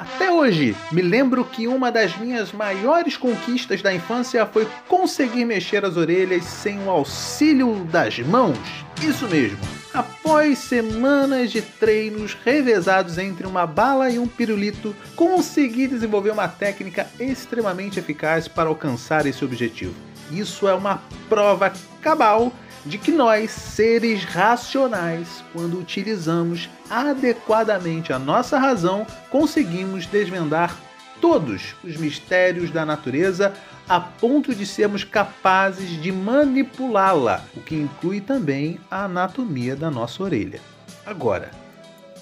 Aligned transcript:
Até 0.00 0.32
hoje, 0.32 0.74
me 0.90 1.02
lembro 1.02 1.44
que 1.44 1.68
uma 1.68 1.92
das 1.92 2.16
minhas 2.16 2.52
maiores 2.52 3.18
conquistas 3.18 3.82
da 3.82 3.94
infância 3.94 4.46
foi 4.46 4.66
conseguir 4.88 5.44
mexer 5.44 5.84
as 5.84 5.98
orelhas 5.98 6.42
sem 6.42 6.82
o 6.82 6.88
auxílio 6.88 7.84
das 7.84 8.18
mãos. 8.20 8.58
Isso 9.02 9.28
mesmo. 9.28 9.58
Após 9.92 10.56
semanas 10.56 11.52
de 11.52 11.60
treinos 11.60 12.32
revezados 12.32 13.18
entre 13.18 13.46
uma 13.46 13.66
bala 13.66 14.08
e 14.08 14.18
um 14.18 14.26
pirulito, 14.26 14.96
consegui 15.14 15.86
desenvolver 15.86 16.30
uma 16.30 16.48
técnica 16.48 17.06
extremamente 17.20 17.98
eficaz 17.98 18.48
para 18.48 18.70
alcançar 18.70 19.26
esse 19.26 19.44
objetivo. 19.44 19.94
Isso 20.30 20.66
é 20.66 20.72
uma 20.72 21.02
prova 21.28 21.70
cabal 22.00 22.50
de 22.84 22.98
que 22.98 23.10
nós, 23.10 23.50
seres 23.50 24.24
racionais, 24.24 25.44
quando 25.52 25.78
utilizamos 25.78 26.68
adequadamente 26.88 28.12
a 28.12 28.18
nossa 28.18 28.58
razão, 28.58 29.06
conseguimos 29.30 30.06
desvendar 30.06 30.76
todos 31.20 31.74
os 31.84 31.96
mistérios 31.96 32.70
da 32.70 32.84
natureza 32.84 33.52
a 33.88 34.00
ponto 34.00 34.54
de 34.54 34.64
sermos 34.64 35.04
capazes 35.04 36.00
de 36.00 36.10
manipulá-la, 36.10 37.44
o 37.56 37.60
que 37.60 37.74
inclui 37.74 38.20
também 38.20 38.78
a 38.90 39.04
anatomia 39.04 39.76
da 39.76 39.90
nossa 39.90 40.22
orelha. 40.22 40.60
Agora, 41.04 41.50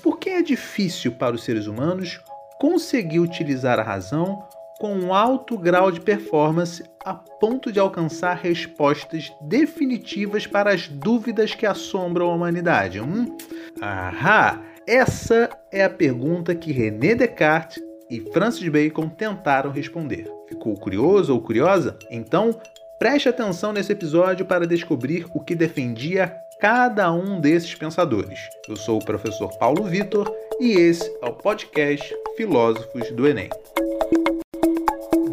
por 0.02 0.18
que 0.18 0.30
é 0.30 0.42
difícil 0.42 1.12
para 1.12 1.34
os 1.34 1.44
seres 1.44 1.66
humanos 1.66 2.20
conseguir 2.58 3.20
utilizar 3.20 3.78
a 3.78 3.82
razão 3.82 4.42
com 4.78 4.94
um 4.94 5.12
alto 5.12 5.58
grau 5.58 5.90
de 5.90 6.00
performance 6.00 6.84
a 7.04 7.12
ponto 7.12 7.72
de 7.72 7.80
alcançar 7.80 8.36
respostas 8.36 9.32
definitivas 9.40 10.46
para 10.46 10.72
as 10.72 10.88
dúvidas 10.88 11.54
que 11.54 11.66
assombram 11.66 12.30
a 12.30 12.34
humanidade? 12.34 13.00
Hum? 13.00 13.36
Ahá! 13.80 14.62
Essa 14.86 15.50
é 15.70 15.84
a 15.84 15.90
pergunta 15.90 16.54
que 16.54 16.72
René 16.72 17.14
Descartes 17.14 17.82
e 18.10 18.20
Francis 18.32 18.66
Bacon 18.68 19.08
tentaram 19.08 19.70
responder. 19.70 20.24
Ficou 20.48 20.74
curioso 20.74 21.34
ou 21.34 21.42
curiosa? 21.42 21.98
Então, 22.10 22.58
preste 22.98 23.28
atenção 23.28 23.70
nesse 23.72 23.92
episódio 23.92 24.46
para 24.46 24.66
descobrir 24.66 25.26
o 25.34 25.40
que 25.40 25.54
defendia 25.54 26.34
cada 26.58 27.12
um 27.12 27.38
desses 27.38 27.74
pensadores. 27.74 28.38
Eu 28.66 28.76
sou 28.76 28.98
o 28.98 29.04
professor 29.04 29.50
Paulo 29.58 29.84
Vitor 29.84 30.34
e 30.58 30.72
esse 30.72 31.08
é 31.22 31.26
o 31.26 31.34
podcast 31.34 32.14
Filósofos 32.36 33.10
do 33.12 33.28
Enem. 33.28 33.50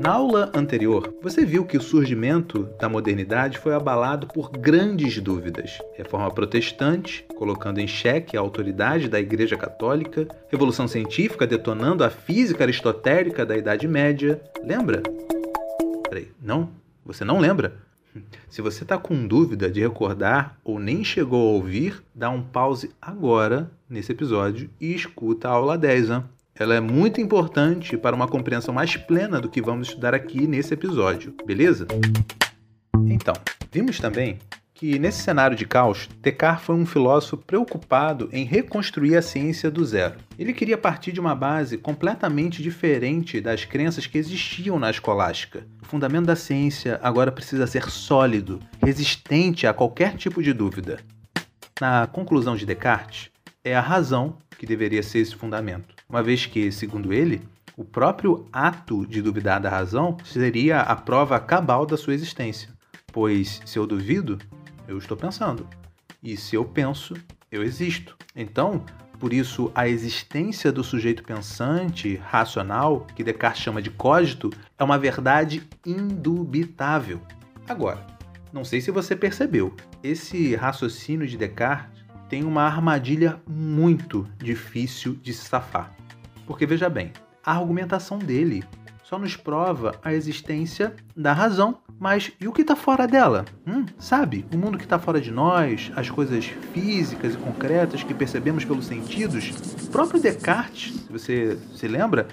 Na 0.05 0.11
aula 0.11 0.51
anterior, 0.53 1.15
você 1.19 1.43
viu 1.43 1.65
que 1.65 1.77
o 1.77 1.81
surgimento 1.81 2.69
da 2.79 2.87
modernidade 2.87 3.57
foi 3.57 3.73
abalado 3.73 4.27
por 4.27 4.51
grandes 4.51 5.19
dúvidas. 5.19 5.79
Reforma 5.97 6.29
protestante, 6.29 7.25
colocando 7.35 7.79
em 7.79 7.87
xeque 7.87 8.37
a 8.37 8.39
autoridade 8.39 9.09
da 9.09 9.19
Igreja 9.19 9.57
Católica, 9.57 10.27
Revolução 10.47 10.87
Científica 10.87 11.47
detonando 11.47 12.03
a 12.03 12.11
física 12.11 12.63
aristotélica 12.63 13.43
da 13.43 13.57
Idade 13.57 13.87
Média. 13.87 14.39
Lembra? 14.63 15.01
Peraí, 16.07 16.27
não? 16.39 16.69
Você 17.03 17.25
não 17.25 17.39
lembra? 17.39 17.73
Se 18.47 18.61
você 18.61 18.83
está 18.83 18.99
com 18.99 19.25
dúvida 19.25 19.71
de 19.71 19.81
recordar 19.81 20.59
ou 20.63 20.77
nem 20.77 21.03
chegou 21.03 21.49
a 21.49 21.53
ouvir, 21.53 22.03
dá 22.13 22.29
um 22.29 22.43
pause 22.43 22.91
agora 23.01 23.71
nesse 23.89 24.11
episódio 24.11 24.69
e 24.79 24.93
escuta 24.93 25.49
a 25.49 25.53
aula 25.53 25.75
10, 25.75 26.09
hein? 26.11 26.23
Ela 26.57 26.75
é 26.75 26.79
muito 26.79 27.19
importante 27.19 27.97
para 27.97 28.15
uma 28.15 28.29
compreensão 28.29 28.73
mais 28.73 28.95
plena 28.95 29.41
do 29.41 29.49
que 29.49 29.61
vamos 29.61 29.89
estudar 29.89 30.13
aqui 30.13 30.47
nesse 30.47 30.73
episódio, 30.73 31.35
beleza? 31.45 31.85
Então, 33.09 33.33
vimos 33.69 33.99
também 33.99 34.39
que 34.73 34.97
nesse 34.97 35.21
cenário 35.21 35.57
de 35.57 35.65
caos, 35.65 36.07
Descartes 36.21 36.65
foi 36.65 36.75
um 36.75 36.85
filósofo 36.85 37.35
preocupado 37.35 38.29
em 38.31 38.45
reconstruir 38.45 39.17
a 39.17 39.21
ciência 39.21 39.69
do 39.69 39.83
zero. 39.83 40.15
Ele 40.39 40.53
queria 40.53 40.77
partir 40.77 41.11
de 41.11 41.19
uma 41.19 41.35
base 41.35 41.77
completamente 41.77 42.63
diferente 42.63 43.41
das 43.41 43.65
crenças 43.65 44.07
que 44.07 44.17
existiam 44.17 44.79
na 44.79 44.89
escolástica. 44.89 45.67
O 45.81 45.85
fundamento 45.85 46.27
da 46.27 46.37
ciência 46.37 47.01
agora 47.03 47.33
precisa 47.33 47.67
ser 47.67 47.89
sólido, 47.89 48.61
resistente 48.81 49.67
a 49.67 49.73
qualquer 49.73 50.15
tipo 50.15 50.41
de 50.41 50.53
dúvida. 50.53 50.99
Na 51.81 52.07
conclusão 52.07 52.55
de 52.55 52.65
Descartes, 52.65 53.29
é 53.61 53.75
a 53.75 53.81
razão 53.81 54.37
que 54.57 54.65
deveria 54.65 55.03
ser 55.03 55.19
esse 55.19 55.35
fundamento 55.35 55.94
uma 56.15 56.23
vez 56.23 56.45
que, 56.45 56.71
segundo 56.71 57.11
ele, 57.11 57.41
o 57.75 57.83
próprio 57.83 58.47
ato 58.53 59.05
de 59.05 59.21
duvidar 59.21 59.59
da 59.59 59.69
razão 59.69 60.15
seria 60.23 60.79
a 60.79 60.95
prova 60.95 61.37
cabal 61.41 61.85
da 61.85 61.97
sua 61.97 62.13
existência. 62.13 62.69
Pois 63.11 63.61
se 63.65 63.77
eu 63.77 63.85
duvido, 63.85 64.39
eu 64.87 64.97
estou 64.97 65.17
pensando. 65.17 65.67
E 66.23 66.37
se 66.37 66.55
eu 66.55 66.63
penso, 66.63 67.15
eu 67.51 67.61
existo. 67.61 68.15
Então, 68.33 68.85
por 69.19 69.33
isso, 69.33 69.69
a 69.75 69.89
existência 69.89 70.71
do 70.71 70.85
sujeito 70.85 71.21
pensante, 71.21 72.15
racional, 72.15 73.05
que 73.13 73.21
Descartes 73.21 73.61
chama 73.61 73.81
de 73.81 73.89
cogito, 73.89 74.49
é 74.79 74.83
uma 74.85 74.97
verdade 74.97 75.67
indubitável. 75.85 77.19
Agora, 77.67 78.07
não 78.53 78.63
sei 78.63 78.79
se 78.79 78.89
você 78.89 79.17
percebeu, 79.17 79.75
esse 80.01 80.55
raciocínio 80.55 81.27
de 81.27 81.35
Descartes 81.35 82.05
tem 82.29 82.45
uma 82.45 82.63
armadilha 82.63 83.37
muito 83.45 84.25
difícil 84.37 85.19
de 85.21 85.33
se 85.33 85.43
safar. 85.43 85.94
Porque 86.45 86.65
veja 86.65 86.89
bem, 86.89 87.11
a 87.43 87.53
argumentação 87.53 88.17
dele 88.19 88.63
só 89.05 89.19
nos 89.19 89.35
prova 89.35 89.95
a 90.03 90.13
existência 90.13 90.95
da 91.15 91.31
razão. 91.31 91.77
Mas 91.99 92.31
e 92.41 92.47
o 92.47 92.51
que 92.51 92.61
está 92.61 92.75
fora 92.75 93.07
dela? 93.07 93.45
Hum, 93.65 93.85
sabe? 93.99 94.45
O 94.53 94.57
mundo 94.57 94.77
que 94.77 94.83
está 94.83 94.99
fora 94.99 95.21
de 95.21 95.31
nós, 95.31 95.91
as 95.95 96.09
coisas 96.09 96.45
físicas 96.73 97.35
e 97.35 97.37
concretas 97.37 98.03
que 98.03 98.13
percebemos 98.13 98.65
pelos 98.65 98.85
sentidos. 98.85 99.51
O 99.83 99.91
próprio 99.91 100.19
Descartes, 100.19 100.93
se 100.93 101.11
você 101.11 101.57
se 101.75 101.87
lembra, 101.87 102.27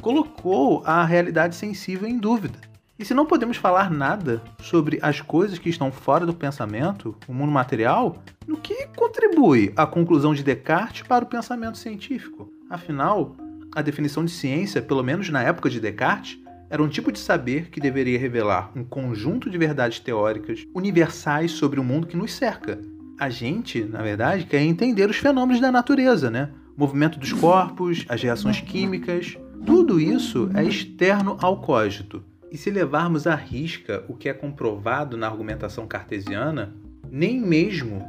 colocou 0.00 0.82
a 0.84 1.04
realidade 1.04 1.56
sensível 1.56 2.06
em 2.06 2.18
dúvida. 2.18 2.58
E 2.98 3.04
se 3.04 3.12
não 3.12 3.26
podemos 3.26 3.56
falar 3.56 3.90
nada 3.90 4.42
sobre 4.62 4.98
as 5.02 5.20
coisas 5.20 5.58
que 5.58 5.68
estão 5.68 5.90
fora 5.90 6.24
do 6.24 6.32
pensamento, 6.32 7.16
o 7.26 7.34
mundo 7.34 7.52
material, 7.52 8.22
no 8.46 8.56
que 8.56 8.86
contribui 8.96 9.72
a 9.76 9.86
conclusão 9.86 10.34
de 10.34 10.42
Descartes 10.42 11.02
para 11.02 11.24
o 11.24 11.28
pensamento 11.28 11.76
científico? 11.76 12.55
Afinal, 12.68 13.36
a 13.72 13.80
definição 13.80 14.24
de 14.24 14.30
ciência, 14.30 14.82
pelo 14.82 15.02
menos 15.02 15.30
na 15.30 15.42
época 15.42 15.70
de 15.70 15.80
Descartes, 15.80 16.38
era 16.68 16.82
um 16.82 16.88
tipo 16.88 17.12
de 17.12 17.18
saber 17.18 17.70
que 17.70 17.80
deveria 17.80 18.18
revelar 18.18 18.72
um 18.74 18.82
conjunto 18.82 19.48
de 19.48 19.56
verdades 19.56 20.00
teóricas 20.00 20.64
universais 20.74 21.52
sobre 21.52 21.78
o 21.78 21.84
mundo 21.84 22.08
que 22.08 22.16
nos 22.16 22.34
cerca. 22.34 22.80
A 23.18 23.30
gente, 23.30 23.84
na 23.84 24.02
verdade, 24.02 24.46
quer 24.46 24.62
entender 24.62 25.08
os 25.08 25.16
fenômenos 25.16 25.60
da 25.60 25.70
natureza, 25.70 26.28
né? 26.28 26.50
O 26.76 26.80
movimento 26.80 27.20
dos 27.20 27.32
corpos, 27.32 28.04
as 28.08 28.20
reações 28.20 28.60
químicas, 28.60 29.38
tudo 29.64 30.00
isso 30.00 30.50
é 30.54 30.64
externo 30.64 31.36
ao 31.40 31.60
cógito. 31.60 32.22
E 32.50 32.58
se 32.58 32.70
levarmos 32.70 33.26
à 33.26 33.34
risca 33.34 34.04
o 34.08 34.14
que 34.14 34.28
é 34.28 34.34
comprovado 34.34 35.16
na 35.16 35.28
argumentação 35.28 35.86
cartesiana, 35.86 36.74
nem 37.10 37.40
mesmo 37.40 38.04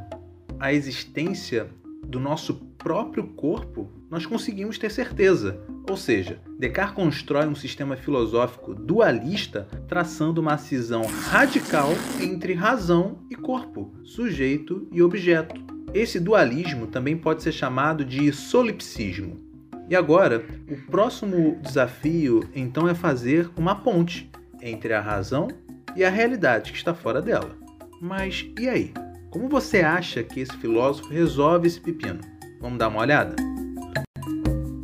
a 0.58 0.72
existência 0.72 1.68
do 2.04 2.18
nosso 2.18 2.54
próprio 2.76 3.28
corpo 3.28 3.88
nós 4.10 4.26
conseguimos 4.26 4.78
ter 4.78 4.90
certeza. 4.90 5.60
Ou 5.88 5.96
seja, 5.96 6.40
Descartes 6.58 6.94
constrói 6.94 7.46
um 7.46 7.54
sistema 7.54 7.96
filosófico 7.96 8.74
dualista, 8.74 9.68
traçando 9.86 10.40
uma 10.40 10.58
cisão 10.58 11.02
radical 11.30 11.90
entre 12.20 12.52
razão 12.54 13.18
e 13.30 13.34
corpo, 13.34 13.92
sujeito 14.02 14.86
e 14.92 15.02
objeto. 15.02 15.60
Esse 15.94 16.20
dualismo 16.20 16.86
também 16.86 17.16
pode 17.16 17.42
ser 17.42 17.52
chamado 17.52 18.04
de 18.04 18.32
solipsismo. 18.32 19.48
E 19.88 19.96
agora, 19.96 20.44
o 20.70 20.76
próximo 20.90 21.58
desafio 21.62 22.46
então 22.54 22.86
é 22.86 22.94
fazer 22.94 23.50
uma 23.56 23.74
ponte 23.74 24.30
entre 24.60 24.92
a 24.92 25.00
razão 25.00 25.48
e 25.96 26.04
a 26.04 26.10
realidade 26.10 26.72
que 26.72 26.78
está 26.78 26.92
fora 26.92 27.22
dela. 27.22 27.56
Mas 28.00 28.46
e 28.60 28.68
aí? 28.68 28.92
Como 29.30 29.48
você 29.48 29.80
acha 29.80 30.22
que 30.22 30.40
esse 30.40 30.56
filósofo 30.58 31.08
resolve 31.08 31.66
esse 31.66 31.80
pepino? 31.80 32.20
Vamos 32.60 32.78
dar 32.78 32.88
uma 32.88 33.00
olhada? 33.00 33.47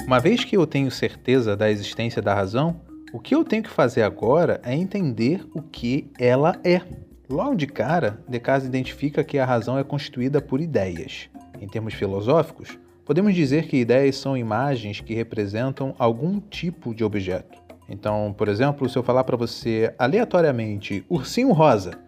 Uma 0.07 0.21
vez 0.21 0.45
que 0.45 0.57
eu 0.57 0.67
tenho 0.67 0.91
certeza 0.91 1.57
da 1.57 1.71
existência 1.71 2.23
da 2.23 2.35
razão, 2.35 2.81
o 3.13 3.19
que 3.19 3.35
eu 3.35 3.45
tenho 3.45 3.63
que 3.63 3.71
fazer 3.71 4.03
agora 4.03 4.61
é 4.63 4.75
entender 4.75 5.45
o 5.55 5.63
que 5.63 6.11
ela 6.19 6.59
é. 6.65 6.81
Logo 7.29 7.55
de 7.55 7.67
cara, 7.67 8.23
Descartes 8.29 8.67
identifica 8.67 9.25
que 9.25 9.39
a 9.39 9.47
razão 9.47 9.79
é 9.79 9.85
constituída 9.85 10.41
por 10.41 10.61
ideias. 10.61 11.29
Em 11.61 11.67
termos 11.67 11.95
filosóficos, 11.95 12.79
Podemos 13.05 13.35
dizer 13.35 13.67
que 13.67 13.77
ideias 13.77 14.17
são 14.17 14.35
imagens 14.35 14.99
que 14.99 15.13
representam 15.13 15.95
algum 15.99 16.41
tipo 16.41 16.95
de 16.95 17.05
objeto. 17.05 17.63
Então, 17.87 18.35
por 18.37 18.49
exemplo, 18.49 18.89
se 18.89 18.97
eu 18.97 19.03
falar 19.03 19.25
para 19.25 19.37
você 19.37 19.95
aleatoriamente 19.99 21.05
ursinho 21.07 21.53
rosa, 21.53 21.99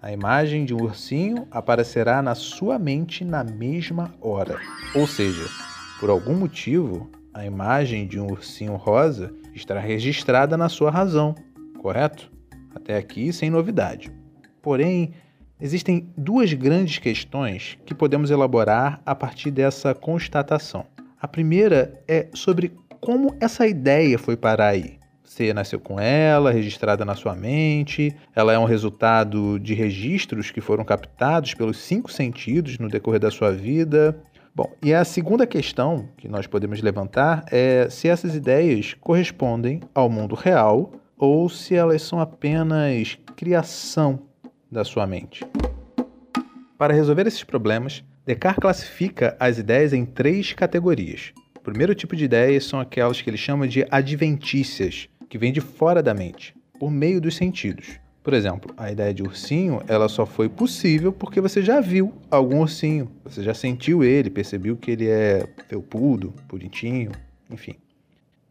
a 0.00 0.10
imagem 0.10 0.64
de 0.64 0.72
um 0.72 0.80
ursinho 0.82 1.46
aparecerá 1.50 2.22
na 2.22 2.34
sua 2.34 2.78
mente 2.78 3.22
na 3.22 3.44
mesma 3.44 4.14
hora. 4.18 4.58
Ou 4.94 5.06
seja, 5.06 5.44
por 6.00 6.08
algum 6.08 6.34
motivo, 6.34 7.10
a 7.36 7.44
imagem 7.44 8.06
de 8.06 8.18
um 8.18 8.28
ursinho 8.28 8.76
rosa 8.76 9.30
estará 9.54 9.78
registrada 9.78 10.56
na 10.56 10.70
sua 10.70 10.90
razão, 10.90 11.34
correto? 11.82 12.32
Até 12.74 12.96
aqui 12.96 13.30
sem 13.30 13.50
novidade. 13.50 14.10
Porém, 14.62 15.12
Existem 15.58 16.12
duas 16.18 16.52
grandes 16.52 16.98
questões 16.98 17.78
que 17.86 17.94
podemos 17.94 18.30
elaborar 18.30 19.00
a 19.06 19.14
partir 19.14 19.50
dessa 19.50 19.94
constatação. 19.94 20.84
A 21.18 21.26
primeira 21.26 21.98
é 22.06 22.28
sobre 22.34 22.76
como 23.00 23.34
essa 23.40 23.66
ideia 23.66 24.18
foi 24.18 24.36
parar 24.36 24.68
aí? 24.68 24.98
Você 25.24 25.54
nasceu 25.54 25.80
com 25.80 25.98
ela, 25.98 26.52
registrada 26.52 27.06
na 27.06 27.14
sua 27.14 27.34
mente, 27.34 28.14
ela 28.34 28.52
é 28.52 28.58
um 28.58 28.66
resultado 28.66 29.58
de 29.58 29.72
registros 29.72 30.50
que 30.50 30.60
foram 30.60 30.84
captados 30.84 31.54
pelos 31.54 31.78
cinco 31.78 32.12
sentidos 32.12 32.78
no 32.78 32.90
decorrer 32.90 33.20
da 33.20 33.30
sua 33.30 33.50
vida. 33.50 34.14
Bom, 34.56 34.74
e 34.82 34.94
a 34.94 35.04
segunda 35.04 35.46
questão 35.46 36.08
que 36.16 36.28
nós 36.28 36.46
podemos 36.46 36.80
levantar 36.80 37.44
é 37.52 37.90
se 37.90 38.08
essas 38.08 38.34
ideias 38.34 38.94
correspondem 38.94 39.82
ao 39.94 40.08
mundo 40.08 40.34
real 40.34 40.94
ou 41.18 41.46
se 41.50 41.74
elas 41.74 42.00
são 42.00 42.18
apenas 42.20 43.18
criação 43.36 44.18
da 44.72 44.82
sua 44.82 45.06
mente. 45.06 45.44
Para 46.78 46.94
resolver 46.94 47.26
esses 47.26 47.44
problemas, 47.44 48.02
Descartes 48.24 48.62
classifica 48.62 49.36
as 49.38 49.58
ideias 49.58 49.92
em 49.92 50.06
três 50.06 50.54
categorias. 50.54 51.34
O 51.54 51.60
primeiro 51.60 51.94
tipo 51.94 52.16
de 52.16 52.24
ideias 52.24 52.64
são 52.64 52.80
aquelas 52.80 53.20
que 53.20 53.28
ele 53.28 53.36
chama 53.36 53.68
de 53.68 53.86
adventícias, 53.90 55.06
que 55.28 55.36
vêm 55.36 55.52
de 55.52 55.60
fora 55.60 56.02
da 56.02 56.14
mente, 56.14 56.54
por 56.80 56.90
meio 56.90 57.20
dos 57.20 57.36
sentidos. 57.36 58.00
Por 58.26 58.34
exemplo, 58.34 58.74
a 58.76 58.90
ideia 58.90 59.14
de 59.14 59.22
ursinho, 59.22 59.80
ela 59.86 60.08
só 60.08 60.26
foi 60.26 60.48
possível 60.48 61.12
porque 61.12 61.40
você 61.40 61.62
já 61.62 61.80
viu 61.80 62.12
algum 62.28 62.58
ursinho, 62.62 63.08
você 63.24 63.40
já 63.40 63.54
sentiu 63.54 64.02
ele, 64.02 64.30
percebeu 64.30 64.76
que 64.76 64.90
ele 64.90 65.06
é 65.08 65.48
felpudo, 65.68 66.34
bonitinho, 66.48 67.12
enfim. 67.48 67.76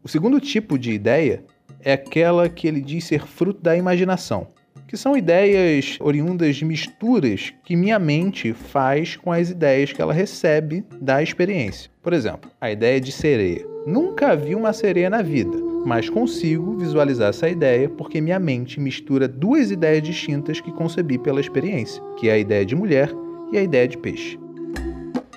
O 0.02 0.08
segundo 0.08 0.40
tipo 0.40 0.78
de 0.78 0.92
ideia 0.92 1.44
é 1.80 1.92
aquela 1.92 2.48
que 2.48 2.66
ele 2.66 2.80
diz 2.80 3.04
ser 3.04 3.26
fruto 3.26 3.60
da 3.60 3.76
imaginação, 3.76 4.46
que 4.86 4.96
são 4.96 5.16
ideias 5.16 5.96
oriundas 6.00 6.56
de 6.56 6.64
misturas 6.64 7.52
que 7.64 7.76
minha 7.76 7.98
mente 7.98 8.52
faz 8.52 9.16
com 9.16 9.32
as 9.32 9.50
ideias 9.50 9.92
que 9.92 10.00
ela 10.00 10.12
recebe 10.12 10.84
da 11.00 11.22
experiência. 11.22 11.90
Por 12.02 12.12
exemplo, 12.12 12.50
a 12.60 12.70
ideia 12.70 13.00
de 13.00 13.12
sereia. 13.12 13.66
Nunca 13.86 14.34
vi 14.36 14.54
uma 14.54 14.72
sereia 14.72 15.10
na 15.10 15.22
vida 15.22 15.66
mas 15.86 16.10
consigo 16.10 16.76
visualizar 16.76 17.28
essa 17.28 17.48
ideia 17.48 17.88
porque 17.88 18.20
minha 18.20 18.40
mente 18.40 18.80
mistura 18.80 19.28
duas 19.28 19.70
ideias 19.70 20.02
distintas 20.02 20.60
que 20.60 20.72
concebi 20.72 21.16
pela 21.16 21.40
experiência, 21.40 22.02
que 22.18 22.28
é 22.28 22.32
a 22.32 22.38
ideia 22.38 22.66
de 22.66 22.74
mulher 22.74 23.08
e 23.52 23.56
a 23.56 23.62
ideia 23.62 23.86
de 23.86 23.96
peixe. 23.96 24.36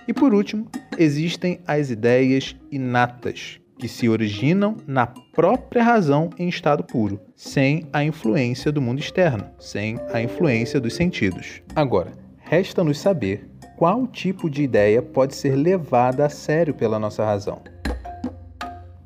E 0.07 0.13
por 0.13 0.33
último, 0.33 0.67
existem 0.97 1.59
as 1.67 1.91
ideias 1.91 2.55
inatas, 2.71 3.59
que 3.79 3.87
se 3.87 4.09
originam 4.09 4.75
na 4.85 5.07
própria 5.07 5.81
razão 5.81 6.29
em 6.37 6.49
estado 6.49 6.83
puro, 6.83 7.19
sem 7.33 7.87
a 7.93 8.03
influência 8.03 8.71
do 8.71 8.81
mundo 8.81 8.99
externo, 8.99 9.45
sem 9.57 9.97
a 10.11 10.21
influência 10.21 10.81
dos 10.81 10.93
sentidos. 10.93 11.61
Agora, 11.73 12.11
resta-nos 12.37 12.99
saber 12.99 13.49
qual 13.77 14.05
tipo 14.05 14.49
de 14.49 14.61
ideia 14.61 15.01
pode 15.01 15.33
ser 15.33 15.55
levada 15.55 16.25
a 16.25 16.29
sério 16.29 16.73
pela 16.73 16.99
nossa 16.99 17.23
razão. 17.23 17.61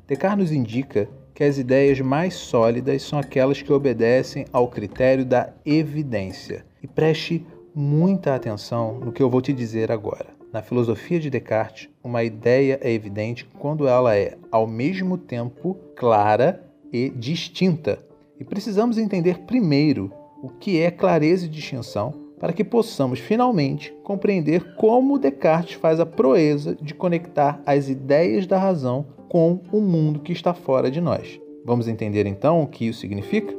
Descartes 0.08 0.38
nos 0.38 0.52
indica 0.52 1.08
que 1.32 1.44
as 1.44 1.56
ideias 1.56 2.00
mais 2.00 2.34
sólidas 2.34 3.02
são 3.02 3.18
aquelas 3.18 3.62
que 3.62 3.72
obedecem 3.72 4.44
ao 4.52 4.68
critério 4.68 5.24
da 5.24 5.50
evidência. 5.64 6.64
E 6.82 6.86
preste 6.86 7.46
muita 7.74 8.34
atenção 8.34 8.98
no 9.00 9.12
que 9.12 9.22
eu 9.22 9.30
vou 9.30 9.40
te 9.40 9.52
dizer 9.52 9.90
agora. 9.90 10.33
Na 10.54 10.62
filosofia 10.62 11.18
de 11.18 11.28
Descartes, 11.28 11.88
uma 12.00 12.22
ideia 12.22 12.78
é 12.80 12.92
evidente 12.92 13.44
quando 13.58 13.88
ela 13.88 14.16
é, 14.16 14.38
ao 14.52 14.68
mesmo 14.68 15.18
tempo, 15.18 15.76
clara 15.96 16.64
e 16.92 17.10
distinta. 17.10 17.98
E 18.38 18.44
precisamos 18.44 18.96
entender 18.96 19.40
primeiro 19.40 20.12
o 20.40 20.48
que 20.48 20.80
é 20.80 20.92
clareza 20.92 21.46
e 21.46 21.48
distinção 21.48 22.14
para 22.38 22.52
que 22.52 22.62
possamos 22.62 23.18
finalmente 23.18 23.92
compreender 24.04 24.76
como 24.76 25.18
Descartes 25.18 25.74
faz 25.74 25.98
a 25.98 26.06
proeza 26.06 26.76
de 26.80 26.94
conectar 26.94 27.60
as 27.66 27.88
ideias 27.88 28.46
da 28.46 28.56
razão 28.56 29.06
com 29.28 29.60
o 29.72 29.80
mundo 29.80 30.20
que 30.20 30.32
está 30.32 30.54
fora 30.54 30.88
de 30.88 31.00
nós. 31.00 31.40
Vamos 31.64 31.88
entender 31.88 32.26
então 32.26 32.62
o 32.62 32.68
que 32.68 32.86
isso 32.86 33.00
significa? 33.00 33.52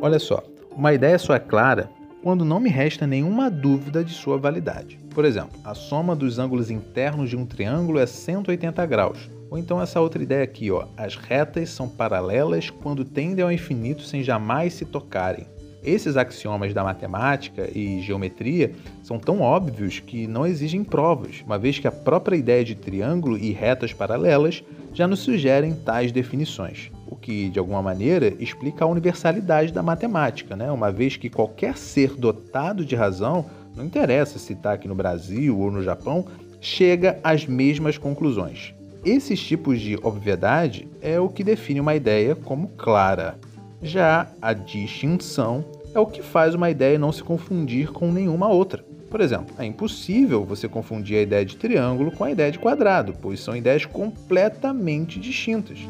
Olha 0.00 0.18
só, 0.18 0.42
uma 0.74 0.94
ideia 0.94 1.18
só 1.18 1.34
é 1.34 1.38
clara 1.38 1.90
quando 2.22 2.44
não 2.44 2.60
me 2.60 2.70
resta 2.70 3.06
nenhuma 3.06 3.50
dúvida 3.50 4.04
de 4.04 4.12
sua 4.12 4.38
validade. 4.38 4.98
Por 5.10 5.24
exemplo, 5.24 5.58
a 5.64 5.74
soma 5.74 6.14
dos 6.14 6.38
ângulos 6.38 6.70
internos 6.70 7.28
de 7.28 7.36
um 7.36 7.44
triângulo 7.44 7.98
é 7.98 8.06
180 8.06 8.86
graus. 8.86 9.28
Ou 9.50 9.58
então 9.58 9.82
essa 9.82 10.00
outra 10.00 10.22
ideia 10.22 10.44
aqui, 10.44 10.70
ó, 10.70 10.86
as 10.96 11.16
retas 11.16 11.68
são 11.70 11.88
paralelas 11.88 12.70
quando 12.70 13.04
tendem 13.04 13.44
ao 13.44 13.52
infinito 13.52 14.02
sem 14.02 14.22
jamais 14.22 14.72
se 14.74 14.86
tocarem. 14.86 15.46
Esses 15.82 16.16
axiomas 16.16 16.72
da 16.72 16.84
matemática 16.84 17.68
e 17.76 18.00
geometria 18.00 18.70
são 19.02 19.18
tão 19.18 19.40
óbvios 19.40 19.98
que 19.98 20.28
não 20.28 20.46
exigem 20.46 20.84
provas, 20.84 21.42
uma 21.44 21.58
vez 21.58 21.78
que 21.78 21.88
a 21.88 21.92
própria 21.92 22.36
ideia 22.36 22.64
de 22.64 22.76
triângulo 22.76 23.36
e 23.36 23.50
retas 23.50 23.92
paralelas 23.92 24.62
já 24.94 25.08
nos 25.08 25.18
sugerem 25.18 25.74
tais 25.74 26.12
definições, 26.12 26.90
o 27.12 27.16
que, 27.16 27.50
de 27.50 27.58
alguma 27.58 27.82
maneira, 27.82 28.32
explica 28.40 28.84
a 28.84 28.88
universalidade 28.88 29.70
da 29.70 29.82
matemática, 29.82 30.56
né? 30.56 30.70
uma 30.72 30.90
vez 30.90 31.16
que 31.16 31.28
qualquer 31.28 31.76
ser 31.76 32.14
dotado 32.14 32.86
de 32.86 32.96
razão, 32.96 33.44
não 33.76 33.84
interessa 33.84 34.38
se 34.38 34.54
está 34.54 34.72
aqui 34.72 34.88
no 34.88 34.94
Brasil 34.94 35.58
ou 35.58 35.70
no 35.70 35.82
Japão, 35.82 36.24
chega 36.58 37.18
às 37.22 37.46
mesmas 37.46 37.98
conclusões. 37.98 38.74
Esses 39.04 39.42
tipos 39.42 39.80
de 39.80 39.98
obviedade 40.02 40.88
é 41.02 41.20
o 41.20 41.28
que 41.28 41.44
define 41.44 41.80
uma 41.80 41.94
ideia 41.94 42.34
como 42.34 42.68
clara. 42.68 43.36
Já 43.82 44.28
a 44.40 44.54
distinção 44.54 45.64
é 45.94 45.98
o 45.98 46.06
que 46.06 46.22
faz 46.22 46.54
uma 46.54 46.70
ideia 46.70 46.98
não 46.98 47.12
se 47.12 47.22
confundir 47.22 47.92
com 47.92 48.10
nenhuma 48.10 48.48
outra. 48.48 48.84
Por 49.10 49.20
exemplo, 49.20 49.54
é 49.58 49.66
impossível 49.66 50.44
você 50.44 50.66
confundir 50.66 51.18
a 51.18 51.22
ideia 51.22 51.44
de 51.44 51.56
triângulo 51.56 52.12
com 52.12 52.24
a 52.24 52.30
ideia 52.30 52.50
de 52.50 52.58
quadrado, 52.58 53.14
pois 53.20 53.40
são 53.40 53.54
ideias 53.54 53.84
completamente 53.84 55.20
distintas. 55.20 55.80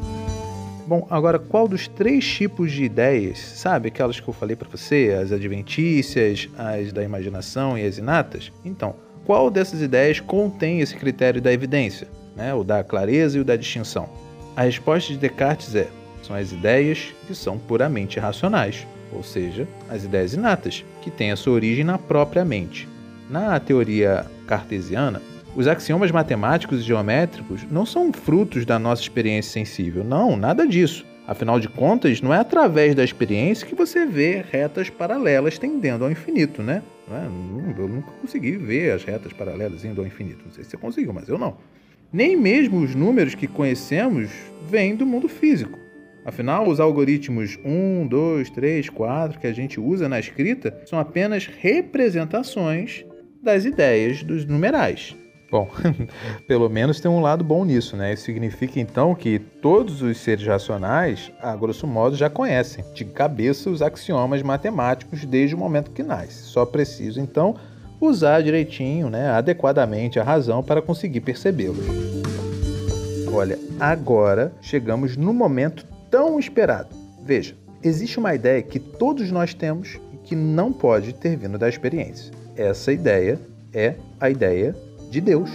Bom, 0.85 1.07
agora 1.09 1.39
qual 1.39 1.65
dos 1.65 1.87
três 1.87 2.25
tipos 2.25 2.71
de 2.71 2.83
ideias, 2.83 3.39
sabe 3.39 3.87
aquelas 3.87 4.19
que 4.19 4.27
eu 4.27 4.33
falei 4.33 4.53
para 4.53 4.67
você, 4.67 5.17
as 5.21 5.31
adventícias, 5.31 6.49
as 6.57 6.91
da 6.91 7.01
imaginação 7.01 7.77
e 7.77 7.85
as 7.85 7.97
inatas? 7.97 8.51
Então, 8.65 8.93
qual 9.25 9.49
dessas 9.49 9.81
ideias 9.81 10.19
contém 10.19 10.81
esse 10.81 10.97
critério 10.97 11.41
da 11.41 11.53
evidência, 11.53 12.07
né? 12.35 12.53
o 12.53 12.65
da 12.65 12.83
clareza 12.83 13.37
e 13.37 13.41
o 13.41 13.45
da 13.45 13.55
distinção? 13.55 14.09
A 14.57 14.63
resposta 14.63 15.13
de 15.13 15.19
Descartes 15.19 15.73
é 15.73 15.87
são 16.21 16.35
as 16.35 16.51
ideias 16.51 17.13
que 17.27 17.33
são 17.33 17.57
puramente 17.57 18.19
racionais, 18.19 18.85
ou 19.11 19.23
seja, 19.23 19.67
as 19.89 20.03
ideias 20.03 20.33
inatas, 20.33 20.83
que 21.01 21.09
têm 21.09 21.31
a 21.31 21.35
sua 21.35 21.53
origem 21.53 21.83
na 21.83 21.97
própria 21.97 22.43
mente. 22.43 22.87
Na 23.29 23.57
teoria 23.59 24.25
cartesiana, 24.47 25.21
os 25.55 25.67
axiomas 25.67 26.11
matemáticos 26.11 26.79
e 26.79 26.83
geométricos 26.83 27.63
não 27.69 27.85
são 27.85 28.11
frutos 28.11 28.65
da 28.65 28.79
nossa 28.79 29.01
experiência 29.01 29.51
sensível, 29.51 30.03
não, 30.03 30.35
nada 30.35 30.67
disso. 30.67 31.05
Afinal 31.27 31.59
de 31.59 31.69
contas, 31.69 32.21
não 32.21 32.33
é 32.33 32.39
através 32.39 32.93
da 32.95 33.03
experiência 33.03 33.65
que 33.65 33.75
você 33.75 34.05
vê 34.05 34.43
retas 34.51 34.89
paralelas 34.89 35.57
tendendo 35.57 36.03
ao 36.03 36.11
infinito, 36.11 36.61
né? 36.61 36.83
É? 37.09 37.81
Eu 37.81 37.87
nunca 37.87 38.11
consegui 38.19 38.57
ver 38.57 38.91
as 38.91 39.03
retas 39.03 39.31
paralelas 39.31 39.85
indo 39.85 40.01
ao 40.01 40.07
infinito. 40.07 40.43
Não 40.43 40.51
sei 40.51 40.63
se 40.63 40.71
você 40.71 40.77
conseguiu, 40.77 41.13
mas 41.13 41.29
eu 41.29 41.37
não. 41.37 41.57
Nem 42.11 42.35
mesmo 42.35 42.79
os 42.79 42.93
números 42.93 43.35
que 43.35 43.47
conhecemos 43.47 44.29
vêm 44.69 44.95
do 44.95 45.05
mundo 45.05 45.29
físico. 45.29 45.79
Afinal, 46.25 46.67
os 46.67 46.79
algoritmos 46.79 47.57
1, 47.63 48.07
2, 48.07 48.49
3, 48.49 48.89
4 48.89 49.39
que 49.39 49.47
a 49.47 49.53
gente 49.53 49.79
usa 49.79 50.09
na 50.09 50.19
escrita 50.19 50.81
são 50.85 50.99
apenas 50.99 51.45
representações 51.45 53.05
das 53.41 53.65
ideias 53.65 54.23
dos 54.23 54.45
numerais. 54.45 55.15
Bom, 55.53 55.69
pelo 56.47 56.67
menos 56.67 56.99
tem 56.99 57.11
um 57.11 57.21
lado 57.21 57.43
bom 57.43 57.63
nisso, 57.63 57.95
né? 57.95 58.11
Isso 58.11 58.23
significa 58.23 58.79
então 58.79 59.13
que 59.13 59.37
todos 59.37 60.01
os 60.01 60.17
seres 60.17 60.47
racionais, 60.47 61.31
a 61.39 61.55
grosso 61.55 61.85
modo, 61.85 62.15
já 62.15 62.27
conhecem 62.27 62.83
de 62.95 63.05
cabeça 63.05 63.69
os 63.69 63.79
axiomas 63.79 64.41
matemáticos 64.41 65.23
desde 65.25 65.53
o 65.53 65.57
momento 65.59 65.91
que 65.91 66.01
nasce. 66.01 66.45
Só 66.45 66.65
preciso 66.65 67.21
então 67.21 67.53
usar 68.01 68.41
direitinho, 68.41 69.11
né, 69.11 69.29
adequadamente 69.29 70.19
a 70.19 70.23
razão 70.23 70.63
para 70.63 70.81
conseguir 70.81 71.21
percebê-los. 71.21 71.85
Olha, 73.31 73.59
agora 73.79 74.51
chegamos 74.59 75.15
no 75.15 75.35
momento 75.35 75.85
tão 76.09 76.39
esperado. 76.39 76.95
Veja, 77.23 77.55
existe 77.83 78.17
uma 78.17 78.33
ideia 78.33 78.63
que 78.63 78.79
todos 78.79 79.29
nós 79.29 79.53
temos 79.53 79.99
e 80.11 80.17
que 80.17 80.35
não 80.35 80.73
pode 80.73 81.13
ter 81.13 81.37
vindo 81.37 81.59
da 81.59 81.69
experiência. 81.69 82.33
Essa 82.55 82.91
ideia 82.91 83.39
é 83.71 83.93
a 84.19 84.31
ideia 84.31 84.75
de 85.13 85.21
Deus. 85.21 85.51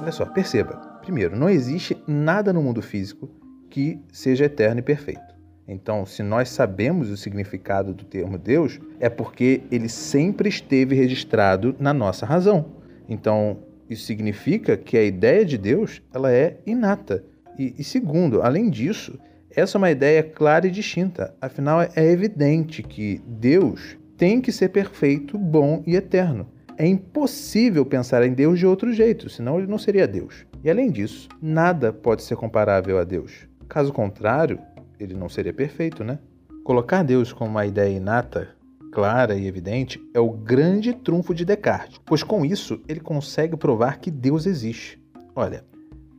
Olha 0.00 0.10
só, 0.10 0.24
perceba. 0.24 0.76
Primeiro, 1.02 1.36
não 1.36 1.48
existe 1.48 1.96
nada 2.06 2.52
no 2.52 2.62
mundo 2.62 2.80
físico 2.80 3.28
que 3.68 4.00
seja 4.10 4.46
eterno 4.46 4.80
e 4.80 4.82
perfeito. 4.82 5.32
Então, 5.68 6.04
se 6.04 6.22
nós 6.22 6.48
sabemos 6.48 7.10
o 7.10 7.16
significado 7.16 7.94
do 7.94 8.04
termo 8.04 8.38
Deus, 8.38 8.80
é 8.98 9.08
porque 9.08 9.62
ele 9.70 9.88
sempre 9.88 10.48
esteve 10.48 10.94
registrado 10.94 11.76
na 11.78 11.92
nossa 11.92 12.26
razão. 12.26 12.72
Então, 13.08 13.58
isso 13.88 14.04
significa 14.04 14.76
que 14.76 14.96
a 14.96 15.02
ideia 15.02 15.44
de 15.44 15.58
Deus 15.58 16.02
ela 16.12 16.32
é 16.32 16.58
inata. 16.66 17.24
E, 17.58 17.74
e 17.78 17.84
segundo, 17.84 18.42
além 18.42 18.70
disso, 18.70 19.18
essa 19.54 19.76
é 19.76 19.78
uma 19.78 19.90
ideia 19.90 20.22
clara 20.22 20.66
e 20.66 20.70
distinta, 20.70 21.34
afinal, 21.40 21.82
é 21.82 22.10
evidente 22.10 22.82
que 22.82 23.20
Deus 23.26 23.98
tem 24.16 24.40
que 24.40 24.50
ser 24.50 24.70
perfeito, 24.70 25.36
bom 25.36 25.82
e 25.86 25.94
eterno. 25.94 26.48
É 26.76 26.86
impossível 26.86 27.84
pensar 27.84 28.24
em 28.24 28.32
Deus 28.32 28.58
de 28.58 28.66
outro 28.66 28.92
jeito, 28.92 29.28
senão 29.28 29.58
ele 29.58 29.66
não 29.66 29.78
seria 29.78 30.08
Deus. 30.08 30.46
E 30.64 30.70
além 30.70 30.90
disso, 30.90 31.28
nada 31.40 31.92
pode 31.92 32.22
ser 32.22 32.36
comparável 32.36 32.98
a 32.98 33.04
Deus. 33.04 33.46
Caso 33.68 33.92
contrário, 33.92 34.58
ele 34.98 35.14
não 35.14 35.28
seria 35.28 35.52
perfeito, 35.52 36.02
né? 36.04 36.18
Colocar 36.64 37.02
Deus 37.02 37.32
como 37.32 37.50
uma 37.50 37.66
ideia 37.66 37.96
inata, 37.96 38.54
clara 38.92 39.34
e 39.34 39.46
evidente 39.46 40.00
é 40.14 40.20
o 40.20 40.30
grande 40.30 40.92
trunfo 40.92 41.34
de 41.34 41.44
Descartes, 41.44 42.00
pois 42.04 42.22
com 42.22 42.44
isso 42.44 42.80
ele 42.86 43.00
consegue 43.00 43.56
provar 43.56 43.98
que 43.98 44.10
Deus 44.10 44.46
existe. 44.46 45.02
Olha, 45.34 45.64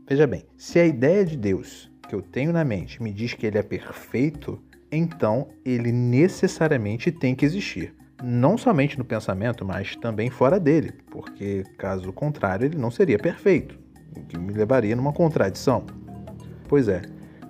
veja 0.07 0.27
bem, 0.27 0.43
se 0.57 0.79
a 0.79 0.86
ideia 0.86 1.24
de 1.24 1.38
Deus 1.38 1.89
que 2.10 2.15
eu 2.15 2.22
tenho 2.22 2.51
na 2.51 2.63
mente 2.63 3.01
me 3.01 3.13
diz 3.13 3.33
que 3.33 3.45
ele 3.45 3.57
é 3.57 3.63
perfeito, 3.63 4.62
então 4.91 5.48
ele 5.63 5.91
necessariamente 5.91 7.12
tem 7.12 7.33
que 7.33 7.45
existir. 7.45 7.95
Não 8.25 8.57
somente 8.57 8.97
no 8.97 9.03
pensamento, 9.03 9.65
mas 9.65 9.97
também 9.97 10.29
fora 10.29 10.57
dele, 10.57 10.93
porque 11.11 11.63
caso 11.77 12.13
contrário 12.13 12.65
ele 12.65 12.77
não 12.77 12.89
seria 12.89 13.19
perfeito, 13.19 13.77
o 14.15 14.21
que 14.21 14.39
me 14.39 14.53
levaria 14.53 14.95
numa 14.95 15.11
contradição. 15.11 15.85
Pois 16.69 16.87
é, 16.87 17.01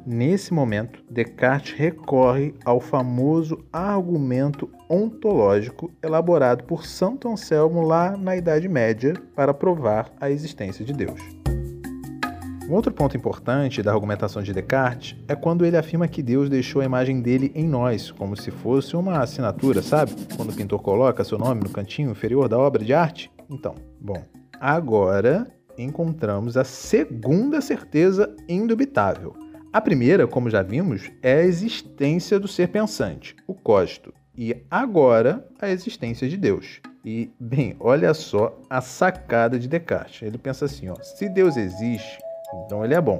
Nesse 0.06 0.54
momento, 0.54 1.02
Descartes 1.10 1.74
recorre 1.78 2.54
ao 2.66 2.82
famoso 2.82 3.64
argumento 3.72 4.70
ontológico 4.90 5.90
elaborado 6.04 6.66
por 6.66 6.86
Santo 6.86 7.30
Anselmo 7.30 7.82
lá 7.82 8.18
na 8.18 8.36
Idade 8.36 8.68
Média 8.68 9.14
para 9.34 9.54
provar 9.54 10.12
a 10.20 10.30
existência 10.30 10.84
de 10.84 10.92
Deus. 10.92 11.22
Um 12.68 12.74
outro 12.74 12.94
ponto 12.94 13.16
importante 13.18 13.84
da 13.84 13.92
argumentação 13.92 14.42
de 14.42 14.54
Descartes 14.54 15.18
é 15.28 15.36
quando 15.36 15.66
ele 15.66 15.78
afirma 15.78 16.08
que 16.08 16.24
Deus 16.24 16.50
deixou 16.50 16.82
a 16.82 16.86
imagem 16.86 17.22
dele 17.22 17.52
em 17.54 17.68
nós, 17.68 18.12
como 18.12 18.36
se 18.36 18.52
fosse 18.52 18.96
uma 18.96 19.20
assinatura, 19.20 19.82
sabe? 19.82 20.14
Quando 20.36 20.52
o 20.52 20.56
pintor 20.56 20.82
coloca 20.82 21.24
seu 21.24 21.38
nome 21.38 21.62
no 21.62 21.70
cantinho 21.70 22.12
inferior 22.12 22.48
da 22.48 22.58
obra 22.58 22.84
de 22.84 22.94
arte. 22.94 23.30
Então, 23.50 23.76
bom, 24.00 24.24
agora 24.60 25.48
encontramos 25.78 26.56
a 26.56 26.64
segunda 26.64 27.62
certeza 27.62 28.34
indubitável 28.48 29.36
a 29.74 29.82
primeira, 29.82 30.28
como 30.28 30.52
já 30.52 30.62
vimos, 30.62 31.10
é 31.24 31.34
a 31.34 31.44
existência 31.44 32.40
do 32.40 32.48
ser 32.48 32.68
pensante, 32.68 33.36
o 33.48 33.56
cósito, 33.56 34.14
e 34.38 34.56
agora 34.70 35.44
a 35.60 35.68
existência 35.68 36.30
de 36.30 36.38
Deus. 36.38 36.80
E, 37.04 37.32
bem, 37.40 37.76
olha 37.80 38.14
só 38.14 38.56
a 38.70 38.82
sacada 38.82 39.58
de 39.58 39.68
Descartes. 39.68 40.22
Ele 40.22 40.38
pensa 40.38 40.66
assim: 40.66 40.90
ó, 40.90 40.96
se 41.02 41.28
Deus 41.28 41.58
existe, 41.58 42.20
então 42.66 42.84
ele 42.84 42.94
é 42.94 43.02
bom. 43.02 43.18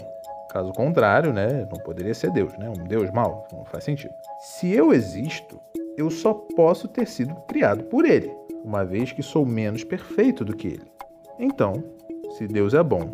Caso 0.50 0.72
contrário, 0.72 1.34
né, 1.34 1.68
não 1.72 1.84
poderia 1.84 2.14
ser 2.14 2.30
Deus, 2.32 2.56
né? 2.58 2.70
Um 2.70 2.84
Deus 2.84 3.10
mau, 3.12 3.48
não 3.52 3.66
faz 3.66 3.84
sentido. 3.84 4.14
Se 4.40 4.72
eu 4.72 4.94
existo, 4.94 5.60
eu 5.98 6.10
só 6.12 6.34
posso 6.34 6.88
ter 6.88 7.08
sido 7.08 7.34
criado 7.48 7.84
por 7.86 8.06
ele, 8.06 8.32
uma 8.64 8.86
vez 8.86 9.12
que 9.12 9.24
sou 9.24 9.46
menos 9.46 9.84
perfeito 9.84 10.46
do 10.46 10.56
que 10.56 10.68
ele. 10.68 10.92
Então, 11.40 11.84
se 12.38 12.48
Deus 12.48 12.74
é 12.74 12.84
bom 12.84 13.10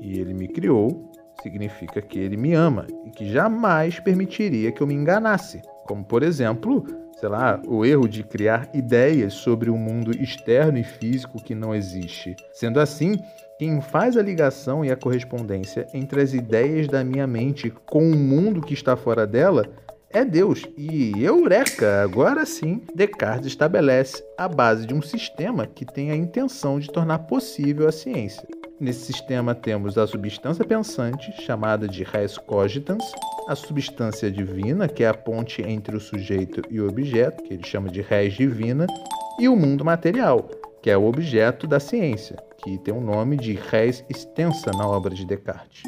e 0.00 0.20
ele 0.20 0.34
me 0.34 0.48
criou, 0.48 1.10
significa 1.42 2.02
que 2.02 2.18
ele 2.18 2.36
me 2.36 2.52
ama 2.52 2.86
e 3.04 3.10
que 3.10 3.30
jamais 3.30 3.98
permitiria 3.98 4.70
que 4.70 4.82
eu 4.82 4.86
me 4.86 4.94
enganasse. 4.94 5.62
Como, 5.86 6.04
por 6.04 6.22
exemplo, 6.22 6.84
sei 7.22 7.28
lá, 7.28 7.62
o 7.68 7.86
erro 7.86 8.08
de 8.08 8.24
criar 8.24 8.68
ideias 8.74 9.34
sobre 9.34 9.70
um 9.70 9.78
mundo 9.78 10.10
externo 10.10 10.76
e 10.76 10.82
físico 10.82 11.40
que 11.40 11.54
não 11.54 11.72
existe. 11.72 12.34
Sendo 12.52 12.80
assim, 12.80 13.16
quem 13.60 13.80
faz 13.80 14.16
a 14.16 14.22
ligação 14.22 14.84
e 14.84 14.90
a 14.90 14.96
correspondência 14.96 15.86
entre 15.94 16.20
as 16.20 16.34
ideias 16.34 16.88
da 16.88 17.04
minha 17.04 17.24
mente 17.24 17.72
com 17.86 18.10
o 18.10 18.16
mundo 18.16 18.60
que 18.60 18.74
está 18.74 18.96
fora 18.96 19.24
dela 19.24 19.64
é 20.10 20.24
Deus. 20.24 20.66
E 20.76 21.12
eureka! 21.22 22.02
Agora 22.02 22.44
sim, 22.44 22.82
Descartes 22.92 23.46
estabelece 23.46 24.24
a 24.36 24.48
base 24.48 24.84
de 24.84 24.92
um 24.92 25.00
sistema 25.00 25.64
que 25.64 25.84
tem 25.84 26.10
a 26.10 26.16
intenção 26.16 26.80
de 26.80 26.90
tornar 26.90 27.20
possível 27.20 27.86
a 27.86 27.92
ciência. 27.92 28.48
Nesse 28.82 29.12
sistema 29.12 29.54
temos 29.54 29.96
a 29.96 30.08
substância 30.08 30.64
pensante, 30.64 31.30
chamada 31.40 31.86
de 31.86 32.02
res 32.02 32.36
cogitans, 32.36 33.12
a 33.46 33.54
substância 33.54 34.28
divina, 34.28 34.88
que 34.88 35.04
é 35.04 35.08
a 35.08 35.14
ponte 35.14 35.62
entre 35.62 35.96
o 35.96 36.00
sujeito 36.00 36.60
e 36.68 36.80
o 36.80 36.88
objeto, 36.88 37.44
que 37.44 37.54
ele 37.54 37.64
chama 37.64 37.88
de 37.88 38.00
res 38.00 38.34
divina, 38.34 38.88
e 39.38 39.48
o 39.48 39.54
mundo 39.54 39.84
material, 39.84 40.50
que 40.82 40.90
é 40.90 40.98
o 40.98 41.04
objeto 41.04 41.64
da 41.64 41.78
ciência, 41.78 42.36
que 42.58 42.76
tem 42.78 42.92
o 42.92 43.00
nome 43.00 43.36
de 43.36 43.52
res 43.52 44.04
extensa 44.10 44.72
na 44.72 44.84
obra 44.84 45.14
de 45.14 45.24
Descartes. 45.24 45.84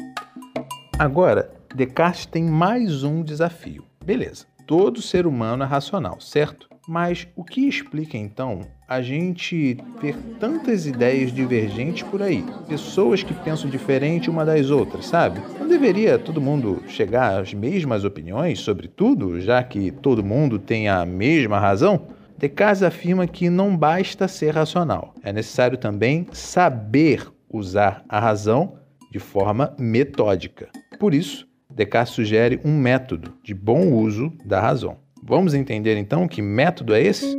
Agora, 0.97 1.51
Descartes 1.75 2.25
tem 2.25 2.45
mais 2.45 3.03
um 3.03 3.21
desafio. 3.21 3.83
Beleza, 4.05 4.45
todo 4.65 5.01
ser 5.01 5.27
humano 5.27 5.63
é 5.63 5.67
racional, 5.67 6.21
certo? 6.21 6.69
Mas 6.87 7.27
o 7.35 7.43
que 7.43 7.67
explica 7.67 8.17
então 8.17 8.61
a 8.87 9.01
gente 9.01 9.77
ter 9.99 10.15
tantas 10.39 10.85
ideias 10.85 11.31
divergentes 11.31 12.03
por 12.03 12.21
aí? 12.21 12.43
Pessoas 12.67 13.23
que 13.23 13.33
pensam 13.33 13.69
diferente 13.69 14.29
uma 14.29 14.45
das 14.45 14.69
outras, 14.69 15.07
sabe? 15.07 15.41
Não 15.59 15.67
deveria 15.67 16.19
todo 16.19 16.39
mundo 16.39 16.83
chegar 16.87 17.41
às 17.41 17.53
mesmas 17.53 18.03
opiniões 18.03 18.59
sobre 18.59 18.87
tudo, 18.87 19.41
já 19.41 19.63
que 19.63 19.89
todo 19.89 20.23
mundo 20.23 20.59
tem 20.59 20.87
a 20.87 21.05
mesma 21.05 21.59
razão? 21.59 22.07
Descartes 22.37 22.83
afirma 22.83 23.25
que 23.25 23.49
não 23.49 23.75
basta 23.75 24.27
ser 24.27 24.53
racional, 24.53 25.15
é 25.23 25.31
necessário 25.31 25.77
também 25.77 26.27
saber 26.33 27.25
usar 27.49 28.03
a 28.09 28.19
razão 28.19 28.77
de 29.09 29.19
forma 29.19 29.73
metódica. 29.79 30.69
Por 30.99 31.13
isso, 31.13 31.47
Descartes 31.69 32.13
sugere 32.13 32.59
um 32.63 32.77
método 32.77 33.33
de 33.43 33.53
bom 33.53 33.91
uso 33.91 34.31
da 34.45 34.59
razão. 34.59 35.04
Vamos 35.27 35.55
entender 35.55 35.97
então 35.97 36.27
que 36.27 36.39
método 36.39 36.93
é 36.93 37.01
esse? 37.01 37.35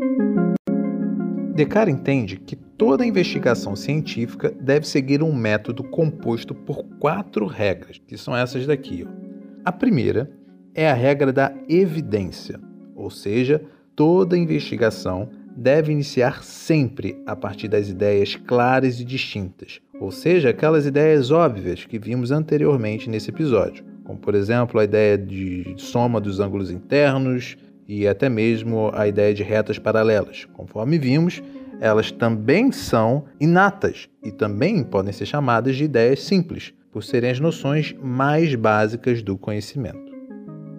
Descartes 1.55 1.95
entende 1.95 2.37
que 2.37 2.57
toda 2.57 3.07
investigação 3.07 3.77
científica 3.77 4.53
deve 4.61 4.89
seguir 4.89 5.23
um 5.23 5.33
método 5.33 5.85
composto 5.85 6.53
por 6.53 6.83
quatro 6.99 7.47
regras, 7.47 8.01
que 8.05 8.19
são 8.19 8.37
essas 8.37 8.67
daqui. 8.67 9.07
Ó. 9.07 9.11
A 9.65 9.71
primeira 9.71 10.29
é 10.75 10.91
a 10.91 10.95
regra 10.95 11.33
da 11.33 11.55
evidência, 11.69 12.59
ou 12.97 13.09
seja, 13.09 13.63
toda 13.95 14.37
investigação 14.37 15.29
deve 15.57 15.93
iniciar 15.93 16.43
sempre 16.43 17.23
a 17.25 17.37
partir 17.37 17.69
das 17.69 17.89
ideias 17.89 18.35
claras 18.35 18.99
e 18.99 19.05
distintas, 19.05 19.81
ou 20.01 20.11
seja, 20.11 20.51
aquelas 20.51 20.87
ideias 20.87 21.31
óbvias 21.31 21.85
que 21.85 22.01
vimos 22.01 22.33
anteriormente 22.33 23.09
nesse 23.09 23.31
episódio, 23.31 23.85
como 24.03 24.19
por 24.19 24.35
exemplo 24.35 24.81
a 24.81 24.85
ideia 24.85 25.17
de 25.17 25.73
soma 25.79 26.21
dos 26.21 26.41
ângulos 26.41 26.71
internos, 26.71 27.57
e 27.89 28.07
até 28.07 28.29
mesmo 28.29 28.91
a 28.95 29.07
ideia 29.07 29.33
de 29.33 29.43
retas 29.43 29.79
paralelas. 29.79 30.47
Conforme 30.53 30.99
vimos, 30.99 31.43
elas 31.81 32.11
também 32.11 32.73
são 32.73 33.25
inatas 33.41 34.09
e 34.23 34.31
também 34.31 34.83
podem 34.83 35.13
ser 35.13 35.27
chamadas 35.27 35.77
de 35.77 35.85
ideias 35.85 36.23
simples, 36.23 36.73
por 36.91 37.05
serem 37.05 37.31
as 37.31 37.39
noções 37.39 37.95
mais 38.03 38.55
básicas 38.55 39.23
do 39.23 39.37
conhecimento. 39.37 40.15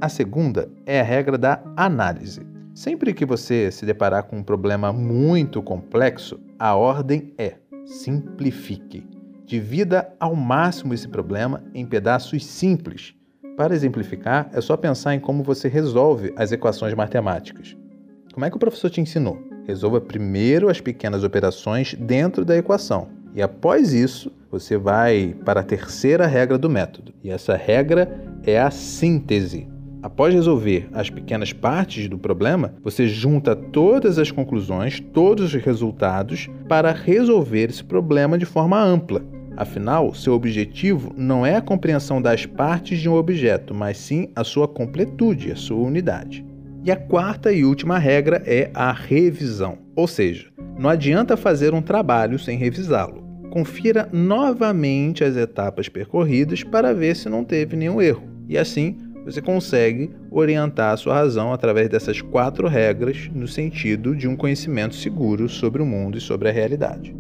A 0.02 0.10
segunda 0.10 0.70
é 0.86 1.00
a 1.00 1.04
regra 1.04 1.38
da 1.38 1.62
análise. 1.76 2.42
Sempre 2.74 3.14
que 3.14 3.26
você 3.26 3.72
se 3.72 3.86
deparar 3.86 4.24
com 4.24 4.38
um 4.38 4.44
problema 4.44 4.94
muito 4.94 5.62
complexo, 5.62 6.40
a 6.60 6.76
ordem 6.76 7.34
é 7.38 7.56
simplifique. 7.86 9.08
Divida 9.46 10.14
ao 10.20 10.36
máximo 10.36 10.94
esse 10.94 11.08
problema 11.08 11.64
em 11.74 11.86
pedaços 11.86 12.46
simples 12.46 13.17
para 13.58 13.74
exemplificar, 13.74 14.50
é 14.54 14.62
só 14.62 14.78
pensar 14.78 15.16
em 15.16 15.20
como 15.20 15.44
você 15.44 15.68
resolve 15.68 16.32
as 16.38 16.52
equações 16.52 16.94
matemáticas. 16.94 17.76
Como 18.32 18.46
é 18.46 18.52
que 18.52 18.56
o 18.56 18.60
professor 18.60 18.92
te 18.92 19.02
ensinou? 19.02 19.42
Resolva 19.66 20.00
primeiro 20.00 20.70
as 20.70 20.80
pequenas 20.80 21.24
operações 21.24 21.96
dentro 21.96 22.46
da 22.46 22.56
equação 22.56 23.10
e 23.38 23.42
após 23.42 23.94
isso 23.94 24.32
você 24.50 24.78
vai 24.78 25.36
para 25.44 25.60
a 25.60 25.64
terceira 25.64 26.26
regra 26.26 26.58
do 26.58 26.70
método. 26.70 27.14
E 27.24 27.30
essa 27.30 27.56
regra 27.56 28.24
é 28.44 28.60
a 28.60 28.72
síntese. 28.72 29.68
Após 30.02 30.34
resolver 30.34 30.88
as 30.94 31.10
pequenas 31.10 31.52
partes 31.52 32.08
do 32.08 32.18
problema, 32.18 32.74
você 32.84 33.08
junta 33.08 33.56
todas 33.56 34.18
as 34.18 34.32
conclusões, 34.32 35.00
todos 35.00 35.54
os 35.54 35.62
resultados 35.62 36.50
para 36.68 36.92
resolver 36.92 37.70
esse 37.70 37.84
problema 37.84 38.38
de 38.38 38.46
forma 38.46 38.82
ampla. 38.82 39.22
Afinal, 39.58 40.14
seu 40.14 40.34
objetivo 40.34 41.12
não 41.18 41.44
é 41.44 41.56
a 41.56 41.62
compreensão 41.62 42.22
das 42.22 42.46
partes 42.46 43.00
de 43.00 43.10
um 43.10 43.16
objeto, 43.16 43.74
mas 43.74 43.98
sim 43.98 44.30
a 44.36 44.44
sua 44.44 44.68
completude, 44.68 45.52
a 45.52 45.56
sua 45.56 45.84
unidade. 45.84 46.46
E 46.84 46.92
a 46.92 46.96
quarta 46.96 47.52
e 47.52 47.66
última 47.66 47.98
regra 47.98 48.44
é 48.46 48.70
a 48.72 48.92
revisão, 48.92 49.80
ou 49.96 50.08
seja, 50.08 50.50
não 50.78 50.92
adianta 50.92 51.36
fazer 51.36 51.74
um 51.74 51.82
trabalho 51.82 52.38
sem 52.38 52.56
revisá-lo. 52.56 53.26
Confira 53.50 54.08
novamente 54.14 55.24
as 55.24 55.36
etapas 55.36 55.90
percorridas 55.90 56.64
para 56.64 56.94
ver 56.94 57.16
se 57.16 57.28
não 57.28 57.44
teve 57.44 57.76
nenhum 57.76 58.00
erro, 58.00 58.30
e 58.48 58.60
assim 58.60 58.96
você 59.26 59.42
consegue 59.42 60.12
orientar 60.30 60.94
a 60.94 60.98
sua 60.98 61.16
razão 61.16 61.52
através 61.52 61.90
dessas 61.90 62.22
quatro 62.22 62.68
regras 62.68 63.28
no 63.34 63.48
sentido 63.48 64.16
de 64.16 64.28
um 64.28 64.36
conhecimento 64.36 64.96
seguro 64.96 65.50
sobre 65.50 65.82
o 65.82 65.86
mundo 65.86 66.18
e 66.18 66.22
sobre 66.22 66.48
a 66.48 66.52
realidade. 66.52 67.14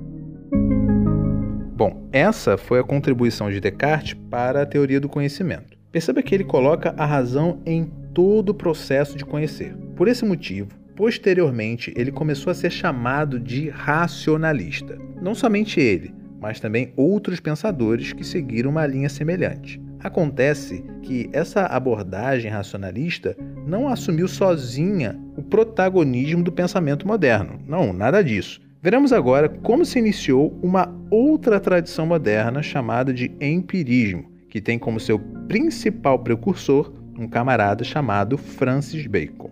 Bom, 1.78 2.10
essa 2.12 2.58
foi 2.58 2.80
a 2.80 2.84
contribuição 2.84 3.52
de 3.52 3.60
Descartes 3.60 4.16
para 4.32 4.64
a 4.64 4.66
teoria 4.66 5.00
do 5.00 5.08
conhecimento. 5.08 5.78
Perceba 5.92 6.24
que 6.24 6.34
ele 6.34 6.44
coloca 6.44 6.96
a 6.98 7.06
razão 7.06 7.62
em 7.68 7.86
todo 8.16 8.50
o 8.50 8.54
processo 8.56 9.16
de 9.16 9.24
conhecer. 9.24 9.76
Por 9.96 10.08
esse 10.08 10.26
motivo, 10.26 10.70
posteriormente, 10.96 11.94
ele 11.96 12.12
começou 12.12 12.50
a 12.50 12.56
ser 12.56 12.72
chamado 12.72 13.40
de 13.40 13.70
racionalista. 13.70 14.98
Não 15.22 15.36
somente 15.36 15.80
ele, 15.80 16.16
mas 16.42 16.60
também 16.60 16.92
outros 16.96 17.40
pensadores 17.40 18.12
que 18.12 18.24
seguiram 18.24 18.72
uma 18.72 18.88
linha 18.88 19.08
semelhante. 19.08 19.80
Acontece 20.00 20.84
que 21.04 21.30
essa 21.32 21.68
abordagem 21.68 22.50
racionalista 22.50 23.38
não 23.68 23.88
assumiu 23.88 24.28
sozinha 24.28 25.16
o 25.36 25.44
protagonismo 25.44 26.42
do 26.42 26.52
pensamento 26.52 27.08
moderno. 27.08 27.60
Não, 27.68 27.94
nada 27.94 28.24
disso. 28.24 28.66
Veremos 28.88 29.12
agora 29.12 29.50
como 29.50 29.84
se 29.84 30.00
iniciou 30.00 30.58
uma 30.64 30.98
outra 31.12 31.60
tradição 31.60 32.06
moderna 32.06 32.64
chamada 32.64 33.14
de 33.14 33.30
empirismo, 33.42 34.32
que 34.50 34.62
tem 34.62 34.80
como 34.80 34.98
seu 34.98 35.20
principal 35.46 36.18
precursor 36.20 36.94
um 37.20 37.28
camarada 37.28 37.84
chamado 37.84 38.38
Francis 38.38 39.06
Bacon. 39.06 39.52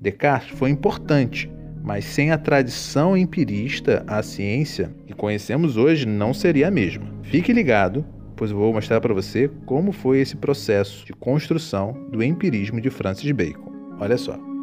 Descartes 0.00 0.56
foi 0.56 0.70
importante, 0.70 1.50
mas 1.82 2.04
sem 2.04 2.30
a 2.30 2.38
tradição 2.38 3.16
empirista, 3.16 4.04
a 4.06 4.22
ciência 4.22 4.94
que 5.04 5.14
conhecemos 5.14 5.76
hoje 5.76 6.06
não 6.06 6.32
seria 6.32 6.68
a 6.68 6.70
mesma. 6.70 7.12
Fique 7.24 7.52
ligado, 7.52 8.06
pois 8.36 8.52
vou 8.52 8.72
mostrar 8.72 9.00
para 9.00 9.12
você 9.12 9.50
como 9.66 9.90
foi 9.90 10.20
esse 10.20 10.36
processo 10.36 11.04
de 11.04 11.12
construção 11.12 11.92
do 12.12 12.22
empirismo 12.22 12.80
de 12.80 12.88
Francis 12.88 13.32
Bacon. 13.32 13.72
Olha 13.98 14.16
só. 14.16 14.55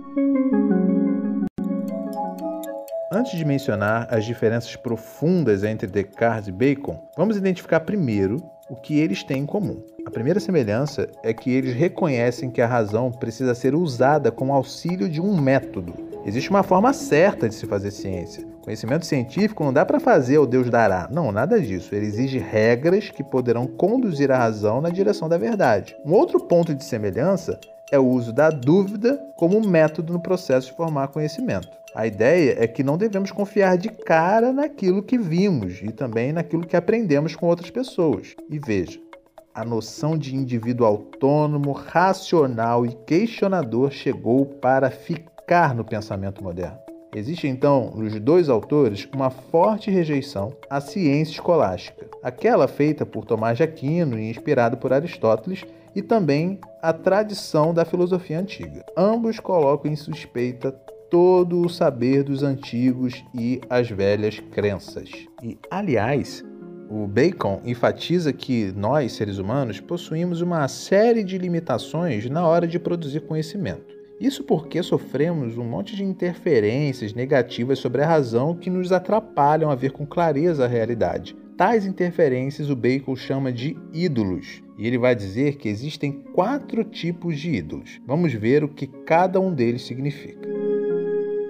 Antes 3.16 3.38
de 3.38 3.46
mencionar 3.46 4.08
as 4.10 4.26
diferenças 4.26 4.76
profundas 4.76 5.64
entre 5.64 5.86
Descartes 5.86 6.48
e 6.48 6.52
Bacon, 6.52 7.00
vamos 7.16 7.38
identificar 7.38 7.82
primeiro 7.82 8.38
o 8.68 8.76
que 8.76 8.98
eles 8.98 9.24
têm 9.24 9.44
em 9.44 9.46
comum. 9.46 9.84
A 10.04 10.10
primeira 10.10 10.40
semelhança 10.40 11.08
é 11.22 11.32
que 11.32 11.52
eles 11.52 11.76
reconhecem 11.76 12.50
que 12.50 12.60
a 12.60 12.66
razão 12.66 13.12
precisa 13.12 13.54
ser 13.54 13.76
usada 13.76 14.32
com 14.32 14.52
auxílio 14.52 15.08
de 15.08 15.22
um 15.22 15.40
método. 15.40 15.94
Existe 16.26 16.50
uma 16.50 16.64
forma 16.64 16.92
certa 16.92 17.48
de 17.48 17.54
se 17.54 17.68
fazer 17.68 17.92
ciência. 17.92 18.48
Conhecimento 18.64 19.06
científico 19.06 19.64
não 19.64 19.72
dá 19.72 19.86
para 19.86 20.00
fazer 20.00 20.40
o 20.40 20.48
Deus 20.48 20.72
dará. 20.72 21.08
Não, 21.12 21.32
nada 21.32 21.62
disso. 21.62 21.94
Ele 21.94 22.08
exige 22.08 22.40
regras 22.40 23.12
que 23.12 23.24
poderão 23.24 23.68
conduzir 23.68 24.32
a 24.32 24.38
razão 24.40 24.82
na 24.82 24.90
direção 24.90 25.30
da 25.30 25.38
verdade. 25.38 25.96
Um 26.04 26.14
outro 26.14 26.40
ponto 26.40 26.74
de 26.74 26.84
semelhança 26.84 27.60
é 27.94 28.00
o 28.00 28.08
uso 28.08 28.34
da 28.34 28.50
dúvida 28.50 29.24
como 29.38 29.62
método 29.62 30.12
no 30.12 30.20
processo 30.20 30.72
de 30.72 30.76
formar 30.76 31.10
conhecimento. 31.10 31.70
A 31.94 32.08
ideia 32.08 32.56
é 32.58 32.66
que 32.66 32.84
não 32.84 32.98
devemos 32.98 33.32
confiar 33.32 33.78
de 33.78 33.88
cara 33.88 34.52
naquilo 34.52 35.04
que 35.04 35.16
vimos 35.16 35.80
e 35.84 35.92
também 35.92 36.34
naquilo 36.34 36.66
que 36.66 36.76
aprendemos 36.76 37.36
com 37.36 37.46
outras 37.46 37.70
pessoas. 37.70 38.36
E 38.50 38.58
veja, 38.58 39.00
a 39.54 39.64
noção 39.64 40.18
de 40.18 40.36
indivíduo 40.36 40.88
autônomo, 40.88 41.72
racional 41.72 42.84
e 42.84 42.94
questionador 43.06 43.92
chegou 43.92 44.44
para 44.44 44.90
ficar 44.90 45.76
no 45.76 45.86
pensamento 45.86 46.44
moderno. 46.44 46.80
Existe 47.16 47.48
então, 47.48 47.92
nos 47.96 48.20
dois 48.20 48.50
autores, 48.50 49.08
uma 49.14 49.30
forte 49.30 49.92
rejeição 49.92 50.52
à 50.68 50.82
ciência 50.82 51.34
escolástica, 51.34 52.08
aquela 52.24 52.68
feita 52.68 53.06
por 53.06 53.24
Tomás 53.24 53.58
de 53.58 53.62
Aquino 53.62 54.18
e 54.18 54.32
inspirada 54.32 54.76
por 54.76 54.92
Aristóteles, 54.92 55.64
e 55.96 56.02
também 56.02 56.60
a 56.82 56.92
tradição 56.92 57.74
da 57.74 57.86
filosofia 57.86 58.40
antiga. 58.40 58.86
Ambos 58.98 59.40
colocam 59.40 59.92
em 59.92 59.96
suspeita 59.96 60.72
todo 61.10 61.62
o 61.62 61.70
saber 61.70 62.24
dos 62.24 62.42
antigos 62.42 63.24
e 63.34 63.62
as 63.70 63.90
velhas 63.90 64.40
crenças. 64.52 65.10
E, 65.44 65.58
aliás, 65.70 66.44
o 66.90 67.08
Bacon 67.08 67.62
enfatiza 67.64 68.34
que 68.34 68.72
nós, 68.76 69.14
seres 69.14 69.38
humanos, 69.38 69.80
possuímos 69.80 70.42
uma 70.42 70.68
série 70.68 71.24
de 71.24 71.38
limitações 71.38 72.30
na 72.30 72.48
hora 72.48 72.68
de 72.68 72.80
produzir 72.80 73.22
conhecimento. 73.22 73.94
Isso 74.20 74.44
porque 74.44 74.82
sofremos 74.82 75.58
um 75.58 75.64
monte 75.64 75.96
de 75.96 76.04
interferências 76.04 77.14
negativas 77.14 77.80
sobre 77.80 78.02
a 78.02 78.08
razão 78.08 78.56
que 78.56 78.70
nos 78.70 78.92
atrapalham 78.92 79.70
a 79.70 79.76
ver 79.76 79.92
com 79.92 80.06
clareza 80.06 80.66
a 80.66 80.68
realidade. 80.68 81.36
Tais 81.58 81.86
interferências 81.86 82.70
o 82.70 82.76
Bacon 82.76 83.16
chama 83.16 83.52
de 83.52 83.78
ídolos, 83.92 84.64
e 84.78 84.88
ele 84.88 84.98
vai 84.98 85.16
dizer 85.16 85.58
que 85.58 85.70
existem 85.70 86.12
quatro 86.12 86.84
tipos 86.84 87.40
de 87.40 87.52
ídolos. 87.56 88.02
Vamos 88.06 88.34
ver 88.34 88.64
o 88.64 88.70
que 88.70 88.88
cada 88.88 89.40
um 89.40 89.54
deles 89.54 89.86
significa. 89.86 90.48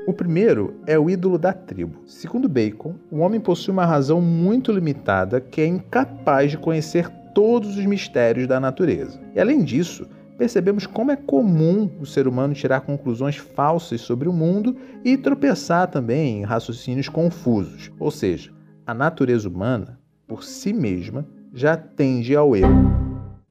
O 0.06 0.12
primeiro 0.12 0.76
é 0.86 1.00
o 1.00 1.10
ídolo 1.10 1.38
da 1.38 1.54
tribo. 1.54 2.02
Segundo 2.06 2.50
Bacon, 2.50 2.96
o 3.10 3.20
homem 3.20 3.40
possui 3.40 3.72
uma 3.72 3.86
razão 3.86 4.20
muito 4.20 4.72
limitada 4.72 5.40
que 5.40 5.62
é 5.62 5.66
incapaz 5.66 6.52
de 6.52 6.58
conhecer 6.58 7.08
todos 7.34 7.78
os 7.78 7.86
mistérios 7.86 8.46
da 8.46 8.60
natureza. 8.60 9.20
E 9.34 9.40
além 9.40 9.64
disso, 9.64 10.06
percebemos 10.38 10.86
como 10.86 11.12
é 11.12 11.16
comum 11.16 11.90
o 12.02 12.06
ser 12.06 12.28
humano 12.28 12.54
tirar 12.54 12.82
conclusões 12.82 13.38
falsas 13.38 14.02
sobre 14.02 14.28
o 14.28 14.34
mundo 14.34 14.76
e 15.06 15.18
tropeçar 15.18 15.88
também 15.88 16.42
em 16.42 16.44
raciocínios 16.44 17.08
confusos. 17.08 17.90
Ou 17.98 18.12
seja, 18.12 18.52
a 18.86 18.94
natureza 18.94 19.48
humana, 19.48 19.98
por 20.28 20.44
si 20.44 20.74
mesma, 20.74 21.26
já 21.54 21.78
tende 21.78 22.36
ao 22.36 22.56
erro. 22.56 22.93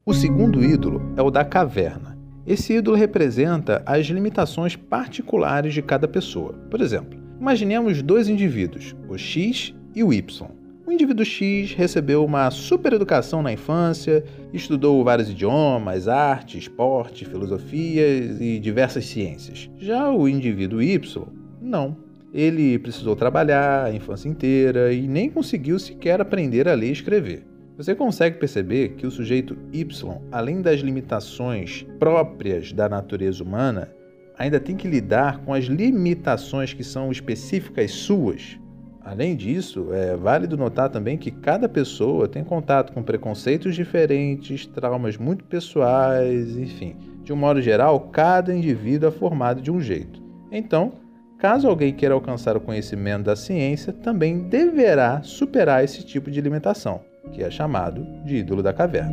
O 0.05 0.13
segundo 0.13 0.61
ídolo 0.61 1.13
é 1.15 1.21
o 1.21 1.31
da 1.31 1.45
caverna. 1.45 2.17
Esse 2.45 2.73
ídolo 2.73 2.97
representa 2.97 3.81
as 3.85 4.05
limitações 4.07 4.75
particulares 4.75 5.73
de 5.73 5.81
cada 5.81 6.09
pessoa. 6.09 6.51
Por 6.69 6.81
exemplo, 6.81 7.17
imaginemos 7.39 8.01
dois 8.01 8.27
indivíduos, 8.27 8.93
o 9.07 9.17
X 9.17 9.73
e 9.95 10.03
o 10.03 10.11
Y. 10.11 10.51
O 10.85 10.91
indivíduo 10.91 11.23
X 11.23 11.73
recebeu 11.73 12.25
uma 12.25 12.51
super 12.51 12.91
educação 12.91 13.41
na 13.41 13.53
infância, 13.53 14.25
estudou 14.51 15.01
vários 15.05 15.29
idiomas, 15.29 16.09
arte, 16.09 16.57
esporte, 16.57 17.23
filosofia 17.23 18.05
e 18.05 18.59
diversas 18.59 19.05
ciências. 19.05 19.69
Já 19.77 20.11
o 20.11 20.27
indivíduo 20.27 20.81
Y, 20.81 21.23
não. 21.61 21.95
Ele 22.33 22.77
precisou 22.77 23.15
trabalhar 23.15 23.85
a 23.85 23.95
infância 23.95 24.27
inteira 24.27 24.91
e 24.91 25.07
nem 25.07 25.29
conseguiu 25.29 25.79
sequer 25.79 26.19
aprender 26.19 26.67
a 26.67 26.73
ler 26.73 26.89
e 26.89 26.91
escrever. 26.91 27.52
Você 27.75 27.95
consegue 27.95 28.37
perceber 28.37 28.89
que 28.89 29.07
o 29.07 29.11
sujeito 29.11 29.57
Y, 29.73 30.21
além 30.31 30.61
das 30.61 30.81
limitações 30.81 31.83
próprias 31.97 32.71
da 32.71 32.87
natureza 32.87 33.43
humana, 33.43 33.91
ainda 34.37 34.59
tem 34.59 34.75
que 34.75 34.87
lidar 34.87 35.39
com 35.39 35.51
as 35.51 35.65
limitações 35.65 36.71
que 36.71 36.83
são 36.83 37.11
específicas 37.11 37.89
suas. 37.89 38.59
Além 39.03 39.35
disso, 39.35 39.91
é 39.91 40.15
válido 40.15 40.55
notar 40.55 40.89
também 40.89 41.17
que 41.17 41.31
cada 41.31 41.67
pessoa 41.67 42.27
tem 42.27 42.43
contato 42.43 42.93
com 42.93 43.01
preconceitos 43.01 43.73
diferentes, 43.73 44.67
traumas 44.67 45.17
muito 45.17 45.43
pessoais, 45.43 46.55
enfim. 46.55 46.95
De 47.23 47.33
um 47.33 47.35
modo 47.35 47.59
geral, 47.59 47.99
cada 48.11 48.53
indivíduo 48.55 49.09
é 49.09 49.11
formado 49.11 49.63
de 49.63 49.71
um 49.71 49.81
jeito. 49.81 50.21
Então, 50.51 50.93
caso 51.39 51.67
alguém 51.67 51.91
queira 51.91 52.13
alcançar 52.13 52.55
o 52.55 52.61
conhecimento 52.61 53.23
da 53.23 53.35
ciência, 53.35 53.91
também 53.91 54.43
deverá 54.43 55.23
superar 55.23 55.83
esse 55.83 56.05
tipo 56.05 56.29
de 56.29 56.39
limitação 56.39 57.01
que 57.33 57.43
é 57.43 57.51
chamado 57.51 58.05
de 58.23 58.37
ídolo 58.37 58.63
da 58.63 58.71
caverna. 58.71 59.11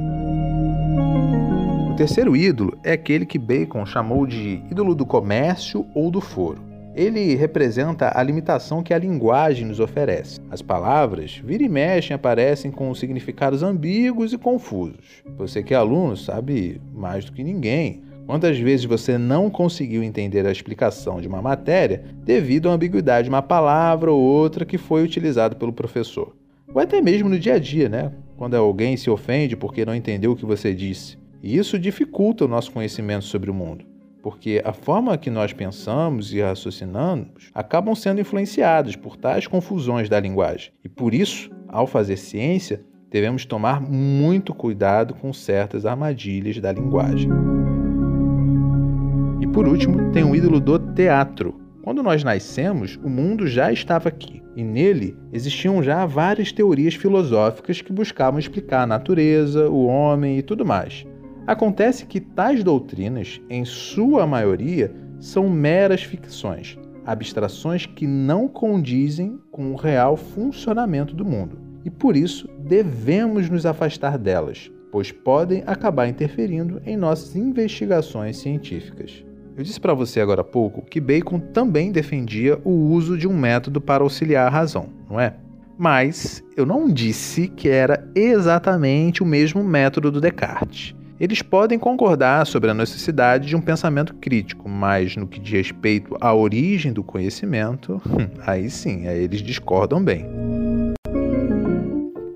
O 1.90 1.96
terceiro 1.96 2.36
ídolo 2.36 2.78
é 2.84 2.92
aquele 2.92 3.26
que 3.26 3.38
Bacon 3.38 3.84
chamou 3.84 4.26
de 4.26 4.62
ídolo 4.70 4.94
do 4.94 5.04
comércio 5.04 5.86
ou 5.94 6.10
do 6.10 6.20
foro. 6.20 6.62
Ele 6.94 7.34
representa 7.34 8.12
a 8.14 8.22
limitação 8.22 8.82
que 8.82 8.92
a 8.92 8.98
linguagem 8.98 9.66
nos 9.66 9.80
oferece. 9.80 10.40
As 10.50 10.60
palavras, 10.60 11.40
vira 11.44 11.62
e 11.62 11.68
mexe, 11.68 12.12
aparecem 12.12 12.70
com 12.70 12.94
significados 12.94 13.62
ambíguos 13.62 14.32
e 14.32 14.38
confusos. 14.38 15.22
Você 15.36 15.62
que 15.62 15.72
é 15.72 15.76
aluno 15.76 16.16
sabe 16.16 16.80
mais 16.92 17.24
do 17.24 17.32
que 17.32 17.44
ninguém 17.44 18.02
quantas 18.30 18.56
vezes 18.60 18.86
você 18.86 19.18
não 19.18 19.50
conseguiu 19.50 20.04
entender 20.04 20.46
a 20.46 20.52
explicação 20.52 21.20
de 21.20 21.26
uma 21.26 21.42
matéria 21.42 22.04
devido 22.24 22.70
à 22.70 22.72
ambiguidade 22.72 23.24
de 23.24 23.28
uma 23.28 23.42
palavra 23.42 24.12
ou 24.12 24.20
outra 24.20 24.64
que 24.64 24.78
foi 24.78 25.02
utilizada 25.02 25.56
pelo 25.56 25.72
professor. 25.72 26.39
Ou 26.72 26.80
até 26.80 27.00
mesmo 27.00 27.28
no 27.28 27.38
dia 27.38 27.54
a 27.54 27.58
dia, 27.58 27.88
né? 27.88 28.12
Quando 28.36 28.54
alguém 28.54 28.96
se 28.96 29.10
ofende 29.10 29.56
porque 29.56 29.84
não 29.84 29.94
entendeu 29.94 30.32
o 30.32 30.36
que 30.36 30.46
você 30.46 30.72
disse. 30.72 31.18
E 31.42 31.56
isso 31.56 31.78
dificulta 31.78 32.44
o 32.44 32.48
nosso 32.48 32.70
conhecimento 32.70 33.24
sobre 33.24 33.50
o 33.50 33.54
mundo, 33.54 33.84
porque 34.22 34.60
a 34.64 34.72
forma 34.72 35.16
que 35.16 35.30
nós 35.30 35.52
pensamos 35.52 36.32
e 36.32 36.40
raciocinamos 36.40 37.50
acabam 37.54 37.94
sendo 37.94 38.20
influenciados 38.20 38.94
por 38.94 39.16
tais 39.16 39.46
confusões 39.46 40.08
da 40.08 40.20
linguagem. 40.20 40.70
E 40.84 40.88
por 40.88 41.14
isso, 41.14 41.50
ao 41.66 41.86
fazer 41.86 42.16
ciência, 42.16 42.84
devemos 43.10 43.44
tomar 43.46 43.80
muito 43.80 44.54
cuidado 44.54 45.14
com 45.14 45.32
certas 45.32 45.86
armadilhas 45.86 46.58
da 46.58 46.70
linguagem. 46.70 47.30
E 49.40 49.46
por 49.46 49.66
último, 49.66 50.12
tem 50.12 50.22
o 50.22 50.36
ídolo 50.36 50.60
do 50.60 50.78
teatro, 50.78 51.58
quando 51.82 52.02
nós 52.02 52.22
nascemos, 52.22 53.00
o 53.02 53.08
mundo 53.08 53.46
já 53.46 53.72
estava 53.72 54.10
aqui, 54.10 54.42
e 54.60 54.64
nele 54.64 55.16
existiam 55.32 55.82
já 55.82 56.04
várias 56.04 56.52
teorias 56.52 56.94
filosóficas 56.94 57.80
que 57.80 57.92
buscavam 57.92 58.38
explicar 58.38 58.82
a 58.82 58.86
natureza, 58.86 59.70
o 59.70 59.86
homem 59.86 60.38
e 60.38 60.42
tudo 60.42 60.66
mais. 60.66 61.06
Acontece 61.46 62.04
que 62.04 62.20
tais 62.20 62.62
doutrinas, 62.62 63.40
em 63.48 63.64
sua 63.64 64.26
maioria, 64.26 64.94
são 65.18 65.48
meras 65.48 66.02
ficções, 66.02 66.78
abstrações 67.06 67.86
que 67.86 68.06
não 68.06 68.46
condizem 68.46 69.38
com 69.50 69.72
o 69.72 69.76
real 69.76 70.14
funcionamento 70.14 71.14
do 71.14 71.24
mundo. 71.24 71.58
E 71.82 71.90
por 71.90 72.14
isso 72.14 72.46
devemos 72.58 73.48
nos 73.48 73.64
afastar 73.64 74.18
delas, 74.18 74.70
pois 74.92 75.10
podem 75.10 75.62
acabar 75.66 76.06
interferindo 76.06 76.82
em 76.84 76.98
nossas 76.98 77.34
investigações 77.34 78.36
científicas. 78.36 79.24
Eu 79.56 79.64
disse 79.64 79.80
para 79.80 79.94
você 79.94 80.20
agora 80.20 80.40
há 80.40 80.44
pouco 80.44 80.82
que 80.82 81.00
Bacon 81.00 81.38
também 81.38 81.92
defendia 81.92 82.58
o 82.64 82.70
uso 82.70 83.18
de 83.18 83.28
um 83.28 83.36
método 83.36 83.80
para 83.80 84.02
auxiliar 84.02 84.46
a 84.46 84.50
razão, 84.50 84.88
não 85.08 85.20
é? 85.20 85.34
Mas 85.76 86.42
eu 86.56 86.64
não 86.64 86.88
disse 86.90 87.48
que 87.48 87.68
era 87.68 88.08
exatamente 88.14 89.22
o 89.22 89.26
mesmo 89.26 89.64
método 89.64 90.10
do 90.10 90.20
Descartes. 90.20 90.94
Eles 91.18 91.42
podem 91.42 91.78
concordar 91.78 92.46
sobre 92.46 92.70
a 92.70 92.74
necessidade 92.74 93.48
de 93.48 93.54
um 93.54 93.60
pensamento 93.60 94.14
crítico, 94.14 94.68
mas 94.68 95.16
no 95.16 95.26
que 95.26 95.38
diz 95.38 95.52
respeito 95.52 96.16
à 96.18 96.34
origem 96.34 96.92
do 96.92 97.02
conhecimento, 97.02 98.00
aí 98.46 98.70
sim, 98.70 99.06
aí 99.06 99.24
eles 99.24 99.42
discordam 99.42 100.02
bem. 100.02 100.26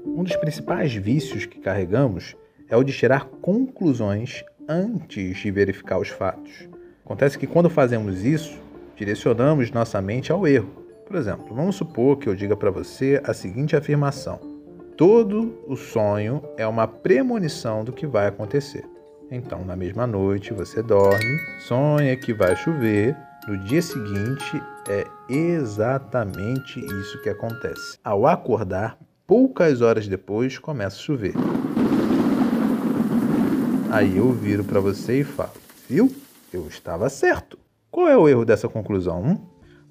Um 0.07 0.23
dos 0.23 0.37
principais 0.37 0.95
vícios 0.95 1.47
que 1.47 1.61
carregamos 1.61 2.37
é 2.69 2.77
o 2.77 2.85
de 2.85 2.93
tirar 2.93 3.25
conclusões 3.25 4.45
antes 4.69 5.39
de 5.39 5.51
verificar 5.51 5.99
os 5.99 6.09
fatos. 6.09 6.74
Acontece 7.05 7.39
que 7.39 7.47
quando 7.47 7.69
fazemos 7.69 8.25
isso, 8.25 8.59
direcionamos 8.97 9.71
nossa 9.71 10.01
mente 10.01 10.33
ao 10.33 10.47
erro. 10.47 10.71
Por 11.07 11.17
exemplo, 11.17 11.55
vamos 11.55 11.77
supor 11.77 12.17
que 12.17 12.27
eu 12.27 12.35
diga 12.35 12.57
para 12.57 12.71
você 12.71 13.21
a 13.25 13.35
seguinte 13.35 13.77
afirmação: 13.77 14.41
Todo 14.97 15.63
o 15.67 15.77
sonho 15.77 16.43
é 16.57 16.67
uma 16.67 16.89
premonição 16.89 17.85
do 17.85 17.93
que 17.93 18.07
vai 18.07 18.27
acontecer. 18.27 18.85
Então, 19.31 19.65
na 19.67 19.77
mesma 19.77 20.07
noite, 20.07 20.55
você 20.55 20.83
dorme, 20.83 21.39
sonha 21.67 22.17
que 22.17 22.33
vai 22.33 22.57
chover, 22.57 23.15
no 23.47 23.59
dia 23.59 23.83
seguinte 23.83 24.63
é 24.89 25.07
exatamente 25.29 26.81
isso 26.81 27.21
que 27.23 27.29
acontece. 27.29 27.99
Ao 28.03 28.27
acordar, 28.27 28.99
poucas 29.27 29.83
horas 29.83 30.09
depois 30.09 30.59
começa 30.59 30.97
a 30.97 31.01
chover. 31.01 31.35
Aí 33.91 34.17
eu 34.17 34.33
viro 34.33 34.65
para 34.65 34.81
você 34.81 35.21
e 35.21 35.25
falo: 35.25 35.53
Viu? 35.89 36.24
Eu 36.55 36.69
estava 36.69 37.09
certo. 37.09 37.59
Qual 37.91 38.07
é 38.07 38.17
o 38.17 38.29
erro 38.29 38.45
dessa 38.45 38.69
conclusão? 38.69 39.21
Hum? 39.21 39.39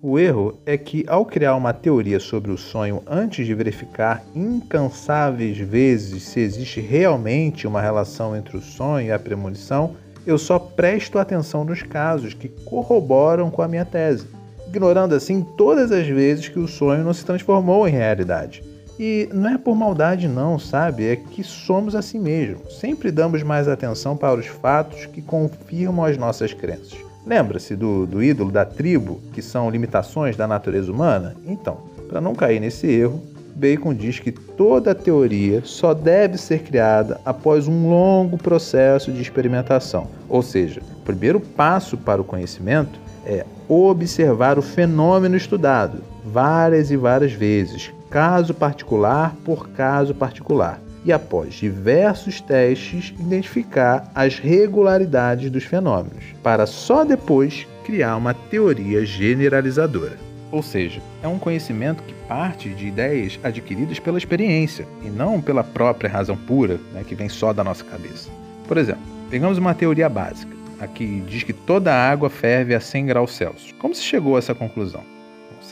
O 0.02 0.18
erro 0.18 0.58
é 0.66 0.78
que, 0.78 1.04
ao 1.10 1.26
criar 1.26 1.58
uma 1.58 1.74
teoria 1.74 2.22
sobre 2.22 2.52
o 2.52 2.58
sonho 2.58 3.04
antes 3.06 3.46
de 3.46 3.54
verificar 3.54 4.24
incansáveis 4.34 5.58
vezes 5.58 6.24
se 6.24 6.40
existe 6.40 6.80
realmente 6.80 7.68
uma 7.68 7.82
relação 7.82 8.34
entre 8.34 8.56
o 8.56 8.62
sonho 8.62 9.08
e 9.08 9.12
a 9.12 9.20
premonição, 9.20 9.98
eu 10.26 10.38
só 10.38 10.58
presto 10.58 11.20
atenção 11.20 11.66
nos 11.66 11.84
casos 11.84 12.34
que 12.34 12.48
corroboram 12.48 13.52
com 13.52 13.62
a 13.62 13.68
minha 13.68 13.84
tese, 13.84 14.26
ignorando 14.66 15.16
assim 15.16 15.46
todas 15.58 15.92
as 15.92 16.08
vezes 16.08 16.48
que 16.48 16.60
o 16.60 16.68
sonho 16.68 17.04
não 17.04 17.14
se 17.14 17.26
transformou 17.26 17.86
em 17.86 17.92
realidade. 17.92 18.64
E 19.00 19.28
não 19.34 19.50
é 19.50 19.58
por 19.58 19.76
maldade, 19.76 20.28
não, 20.28 20.60
sabe? 20.60 21.08
É 21.08 21.16
que 21.16 21.44
somos 21.44 21.96
assim 21.96 22.20
mesmo. 22.20 22.70
Sempre 22.70 23.12
damos 23.12 23.42
mais 23.42 23.68
atenção 23.68 24.16
para 24.16 24.40
os 24.40 24.48
fatos 24.48 25.06
que 25.08 25.22
confirmam 25.22 26.06
as 26.06 26.18
nossas 26.18 26.54
crenças. 26.54 26.98
Lembra-se 27.26 27.76
do, 27.76 28.06
do 28.06 28.22
ídolo 28.22 28.52
da 28.52 28.66
tribo, 28.66 29.22
que 29.34 29.42
são 29.42 29.70
limitações 29.70 30.36
da 30.36 30.48
natureza 30.48 30.92
humana? 30.92 31.36
Então, 31.46 31.78
para 32.10 32.22
não 32.22 32.36
cair 32.36 32.60
nesse 32.60 32.86
erro, 32.86 33.22
Bacon 33.56 33.94
diz 33.94 34.20
que 34.20 34.32
toda 34.32 34.96
teoria 34.96 35.62
só 35.64 35.94
deve 35.94 36.38
ser 36.38 36.64
criada 36.64 37.20
após 37.24 37.68
um 37.68 37.90
longo 37.90 38.38
processo 38.38 39.12
de 39.12 39.22
experimentação. 39.22 40.08
Ou 40.28 40.42
seja, 40.42 40.82
o 40.98 41.02
primeiro 41.02 41.40
passo 41.40 41.98
para 41.98 42.22
o 42.22 42.26
conhecimento 42.26 43.00
é 43.26 43.46
observar 43.70 44.58
o 44.58 44.62
fenômeno 44.62 45.38
estudado 45.38 46.04
várias 46.26 46.90
e 46.90 46.98
várias 46.98 47.32
vezes, 47.32 47.92
caso 48.14 48.54
particular 48.54 49.36
por 49.44 49.70
caso 49.70 50.14
particular 50.14 50.80
e, 51.04 51.12
após 51.12 51.56
diversos 51.56 52.40
testes, 52.40 53.12
identificar 53.20 54.12
as 54.14 54.38
regularidades 54.38 55.50
dos 55.50 55.64
fenômenos, 55.64 56.24
para 56.44 56.68
só 56.68 57.04
depois 57.04 57.68
criar 57.84 58.16
uma 58.16 58.36
teoria 58.36 59.04
generalizadora. 59.04 60.16
Ou 60.52 60.62
seja, 60.62 61.02
é 61.24 61.28
um 61.28 61.40
conhecimento 61.40 62.04
que 62.04 62.14
parte 62.28 62.70
de 62.70 62.86
ideias 62.86 63.40
adquiridas 63.44 63.98
pela 63.98 64.20
experiência 64.20 64.86
e 65.04 65.10
não 65.10 65.42
pela 65.42 65.64
própria 65.64 66.08
razão 66.08 66.38
pura, 66.38 66.80
né, 66.94 67.04
que 67.04 67.16
vem 67.16 67.28
só 67.28 67.52
da 67.52 67.64
nossa 67.64 67.84
cabeça. 67.84 68.30
Por 68.68 68.78
exemplo, 68.78 69.02
pegamos 69.32 69.58
uma 69.58 69.74
teoria 69.74 70.08
básica, 70.08 70.56
a 70.80 70.86
que 70.86 71.22
diz 71.22 71.42
que 71.42 71.52
toda 71.52 71.92
água 71.92 72.30
ferve 72.30 72.76
a 72.76 72.80
100 72.80 73.08
graus 73.08 73.32
Celsius. 73.36 73.74
Como 73.80 73.96
se 73.96 74.04
chegou 74.04 74.36
a 74.36 74.40
essa 74.40 74.54
conclusão? 74.54 75.13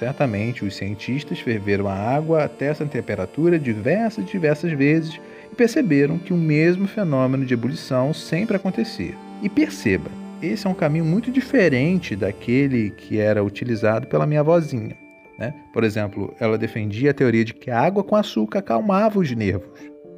Certamente 0.02 0.66
os 0.66 0.76
cientistas 0.76 1.40
ferveram 1.42 1.88
a 1.88 1.94
água 1.94 2.46
até 2.46 2.66
essa 2.66 2.84
temperatura 2.88 3.60
diversas 3.60 4.26
e 4.26 4.32
diversas 4.32 4.72
vezes 4.72 5.22
e 5.52 5.56
perceberam 5.56 6.18
que 6.18 6.34
o 6.34 6.38
mesmo 6.38 6.88
fenômeno 6.88 7.46
de 7.46 7.54
ebulição 7.54 8.12
sempre 8.12 8.56
acontecia. 8.56 9.14
E 9.44 9.48
perceba, 9.48 10.10
esse 10.42 10.66
é 10.66 10.70
um 10.72 10.74
caminho 10.74 11.06
muito 11.06 11.30
diferente 11.30 12.16
daquele 12.16 12.90
que 12.90 13.20
era 13.20 13.44
utilizado 13.44 14.08
pela 14.08 14.26
minha 14.26 14.40
avózinha. 14.40 14.98
Né? 15.38 15.54
Por 15.72 15.84
exemplo, 15.84 16.34
ela 16.40 16.58
defendia 16.58 17.12
a 17.12 17.14
teoria 17.14 17.46
de 17.46 17.54
que 17.54 17.70
a 17.70 17.80
água 17.80 18.04
com 18.04 18.16
açúcar 18.16 18.58
acalmava 18.58 19.20
os 19.20 19.32
nervos. 19.32 19.70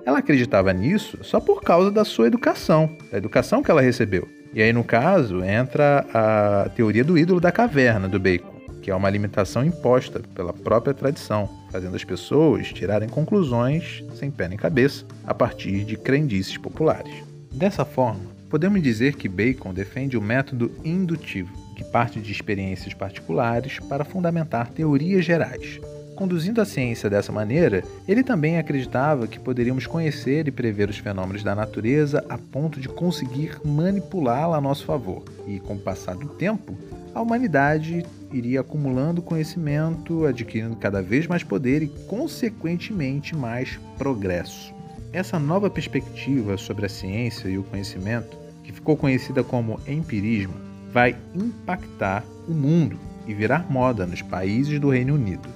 Ela 0.06 0.20
acreditava 0.20 0.72
nisso 0.72 1.18
só 1.24 1.42
por 1.42 1.62
causa 1.62 1.92
da 1.92 2.06
sua 2.06 2.28
educação, 2.28 2.96
da 3.12 3.18
educação 3.18 3.62
que 3.62 3.70
ela 3.70 3.82
recebeu. 3.82 4.30
E 4.54 4.62
aí, 4.62 4.72
no 4.72 4.86
caso, 4.86 5.44
entra 5.44 6.06
a 6.14 6.70
teoria 6.70 7.04
do 7.04 7.18
ídolo 7.18 7.42
da 7.42 7.52
caverna 7.52 8.08
do 8.08 8.18
Bacon 8.18 8.53
que 8.84 8.92
é 8.92 8.96
uma 8.96 9.10
limitação 9.10 9.64
imposta 9.64 10.20
pela 10.36 10.52
própria 10.52 10.94
tradição, 10.94 11.50
fazendo 11.72 11.96
as 11.96 12.04
pessoas 12.04 12.68
tirarem 12.68 13.08
conclusões 13.08 14.04
sem 14.14 14.30
pé 14.30 14.50
nem 14.50 14.58
cabeça 14.58 15.06
a 15.26 15.34
partir 15.34 15.86
de 15.86 15.96
crendices 15.96 16.58
populares. 16.58 17.24
Dessa 17.50 17.86
forma, 17.86 18.20
podemos 18.50 18.84
dizer 18.84 19.16
que 19.16 19.30
Bacon 19.30 19.74
defende 19.74 20.18
o 20.18 20.22
método 20.22 20.70
indutivo, 20.84 21.54
que 21.78 21.84
parte 21.86 22.20
de 22.20 22.30
experiências 22.34 22.94
particulares 22.94 23.80
para 23.80 24.04
fundamentar 24.04 24.70
teorias 24.70 25.24
gerais. 25.24 25.80
Conduzindo 26.14 26.60
a 26.60 26.66
ciência 26.66 27.10
dessa 27.10 27.32
maneira, 27.32 27.84
ele 28.06 28.22
também 28.22 28.58
acreditava 28.58 29.28
que 29.28 29.40
poderíamos 29.40 29.88
conhecer 29.88 30.46
e 30.48 30.52
prever 30.52 30.90
os 30.90 30.98
fenômenos 30.98 31.42
da 31.42 31.56
natureza 31.56 32.24
a 32.28 32.38
ponto 32.38 32.82
de 32.82 32.90
conseguir 32.90 33.58
manipulá-la 33.64 34.58
a 34.58 34.62
nosso 34.62 34.86
favor, 34.86 35.24
e 35.48 35.60
com 35.60 35.76
o 35.76 35.80
passar 35.80 36.16
do 36.16 36.28
tempo, 36.28 36.78
a 37.14 37.22
humanidade 37.22 38.06
iria 38.32 38.62
acumulando 38.62 39.22
conhecimento, 39.22 40.26
adquirindo 40.26 40.76
cada 40.76 41.02
vez 41.02 41.28
mais 41.28 41.44
poder 41.44 41.84
e, 41.84 41.88
consequentemente, 42.08 43.36
mais 43.36 43.80
progresso. 43.98 44.74
Essa 45.12 45.38
nova 45.38 45.70
perspectiva 45.70 46.58
sobre 46.58 46.88
a 46.88 46.90
ciência 46.90 47.48
e 47.48 47.58
o 47.58 47.64
conhecimento, 47.64 48.36
que 48.64 48.72
ficou 48.72 48.98
conhecida 48.98 49.44
como 49.44 49.80
empirismo, 49.88 50.56
vai 50.92 51.16
impactar 51.36 52.24
o 52.48 52.52
mundo 52.52 52.98
e 53.28 53.34
virar 53.34 53.70
moda 53.72 54.06
nos 54.06 54.22
países 54.22 54.80
do 54.80 54.90
Reino 54.90 55.14
Unido. 55.14 55.48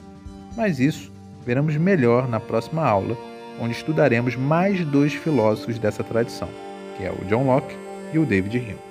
Mas 0.55 0.79
isso 0.79 1.11
veremos 1.45 1.75
melhor 1.75 2.27
na 2.27 2.39
próxima 2.39 2.83
aula, 2.83 3.17
onde 3.59 3.73
estudaremos 3.73 4.35
mais 4.35 4.85
dois 4.85 5.13
filósofos 5.13 5.79
dessa 5.79 6.03
tradição, 6.03 6.49
que 6.95 7.03
é 7.03 7.11
o 7.11 7.25
John 7.25 7.45
Locke 7.45 7.75
e 8.13 8.19
o 8.19 8.25
David 8.25 8.59
Hume. 8.59 8.86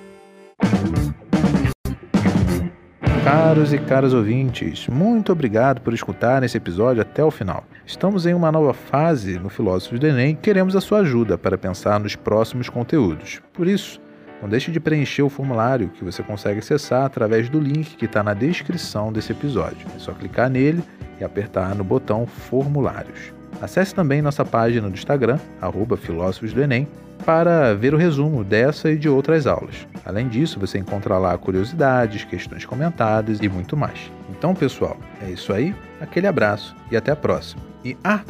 Caros 3.27 3.73
e 3.73 3.77
caras 3.77 4.13
ouvintes, 4.13 4.87
muito 4.87 5.33
obrigado 5.33 5.81
por 5.81 5.93
escutar 5.93 6.43
esse 6.43 6.55
episódio 6.55 7.01
até 7.01 7.21
o 7.21 7.29
final. 7.29 7.65
Estamos 7.85 8.25
em 8.25 8.33
uma 8.33 8.49
nova 8.49 8.73
fase 8.73 9.37
no 9.37 9.49
Filósofos 9.49 9.99
do 9.99 10.07
Enem 10.07 10.31
e 10.31 10.35
queremos 10.35 10.77
a 10.77 10.79
sua 10.79 10.99
ajuda 10.99 11.37
para 11.37 11.57
pensar 11.57 11.99
nos 11.99 12.15
próximos 12.15 12.69
conteúdos. 12.69 13.41
Por 13.51 13.67
isso, 13.67 13.99
não 14.41 14.47
deixe 14.47 14.71
de 14.71 14.79
preencher 14.79 15.23
o 15.23 15.29
formulário 15.29 15.89
que 15.89 16.05
você 16.05 16.23
consegue 16.23 16.59
acessar 16.59 17.03
através 17.03 17.49
do 17.49 17.59
link 17.59 17.97
que 17.97 18.05
está 18.05 18.23
na 18.23 18.33
descrição 18.33 19.11
desse 19.11 19.33
episódio. 19.33 19.85
É 19.93 19.99
só 19.99 20.13
clicar 20.13 20.49
nele 20.49 20.81
e 21.19 21.23
apertar 21.25 21.75
no 21.75 21.83
botão 21.83 22.25
Formulários. 22.25 23.36
Acesse 23.61 23.93
também 23.93 24.21
nossa 24.21 24.45
página 24.45 24.87
do 24.89 24.93
Instagram, 24.93 25.39
arroba 25.61 25.97
Filósofos 25.97 26.53
do 26.53 26.61
Enem, 26.61 26.87
para 27.25 27.73
ver 27.73 27.93
o 27.93 27.97
resumo 27.97 28.43
dessa 28.43 28.91
e 28.91 28.97
de 28.97 29.09
outras 29.09 29.47
aulas. 29.47 29.87
Além 30.05 30.27
disso, 30.27 30.59
você 30.59 30.77
encontra 30.77 31.17
lá 31.17 31.37
curiosidades, 31.37 32.23
questões 32.23 32.65
comentadas 32.65 33.39
e 33.41 33.49
muito 33.49 33.75
mais. 33.75 34.11
Então, 34.29 34.53
pessoal, 34.53 34.97
é 35.21 35.31
isso 35.31 35.51
aí. 35.51 35.75
Aquele 35.99 36.27
abraço 36.27 36.75
e 36.91 36.97
até 36.97 37.11
a 37.11 37.15
próxima. 37.15 37.61
E 37.83 37.97
ah, 38.03 38.21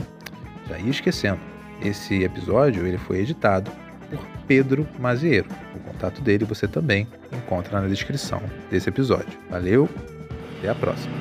já 0.70 0.78
ia 0.80 0.90
esquecendo, 0.90 1.40
esse 1.82 2.24
episódio 2.24 2.88
ele 2.88 2.98
foi 2.98 3.20
editado 3.20 3.72
por 4.10 4.20
Pedro 4.48 4.88
Mazieiro. 5.00 5.50
O 5.76 5.80
contato 5.80 6.22
dele 6.22 6.46
você 6.46 6.68
também 6.68 7.08
encontra 7.32 7.82
na 7.82 7.88
descrição 7.88 8.42
desse 8.70 8.90
episódio. 8.90 9.38
Valeu, 9.50 9.90
até 10.58 10.70
a 10.70 10.76
próxima. 10.76 11.14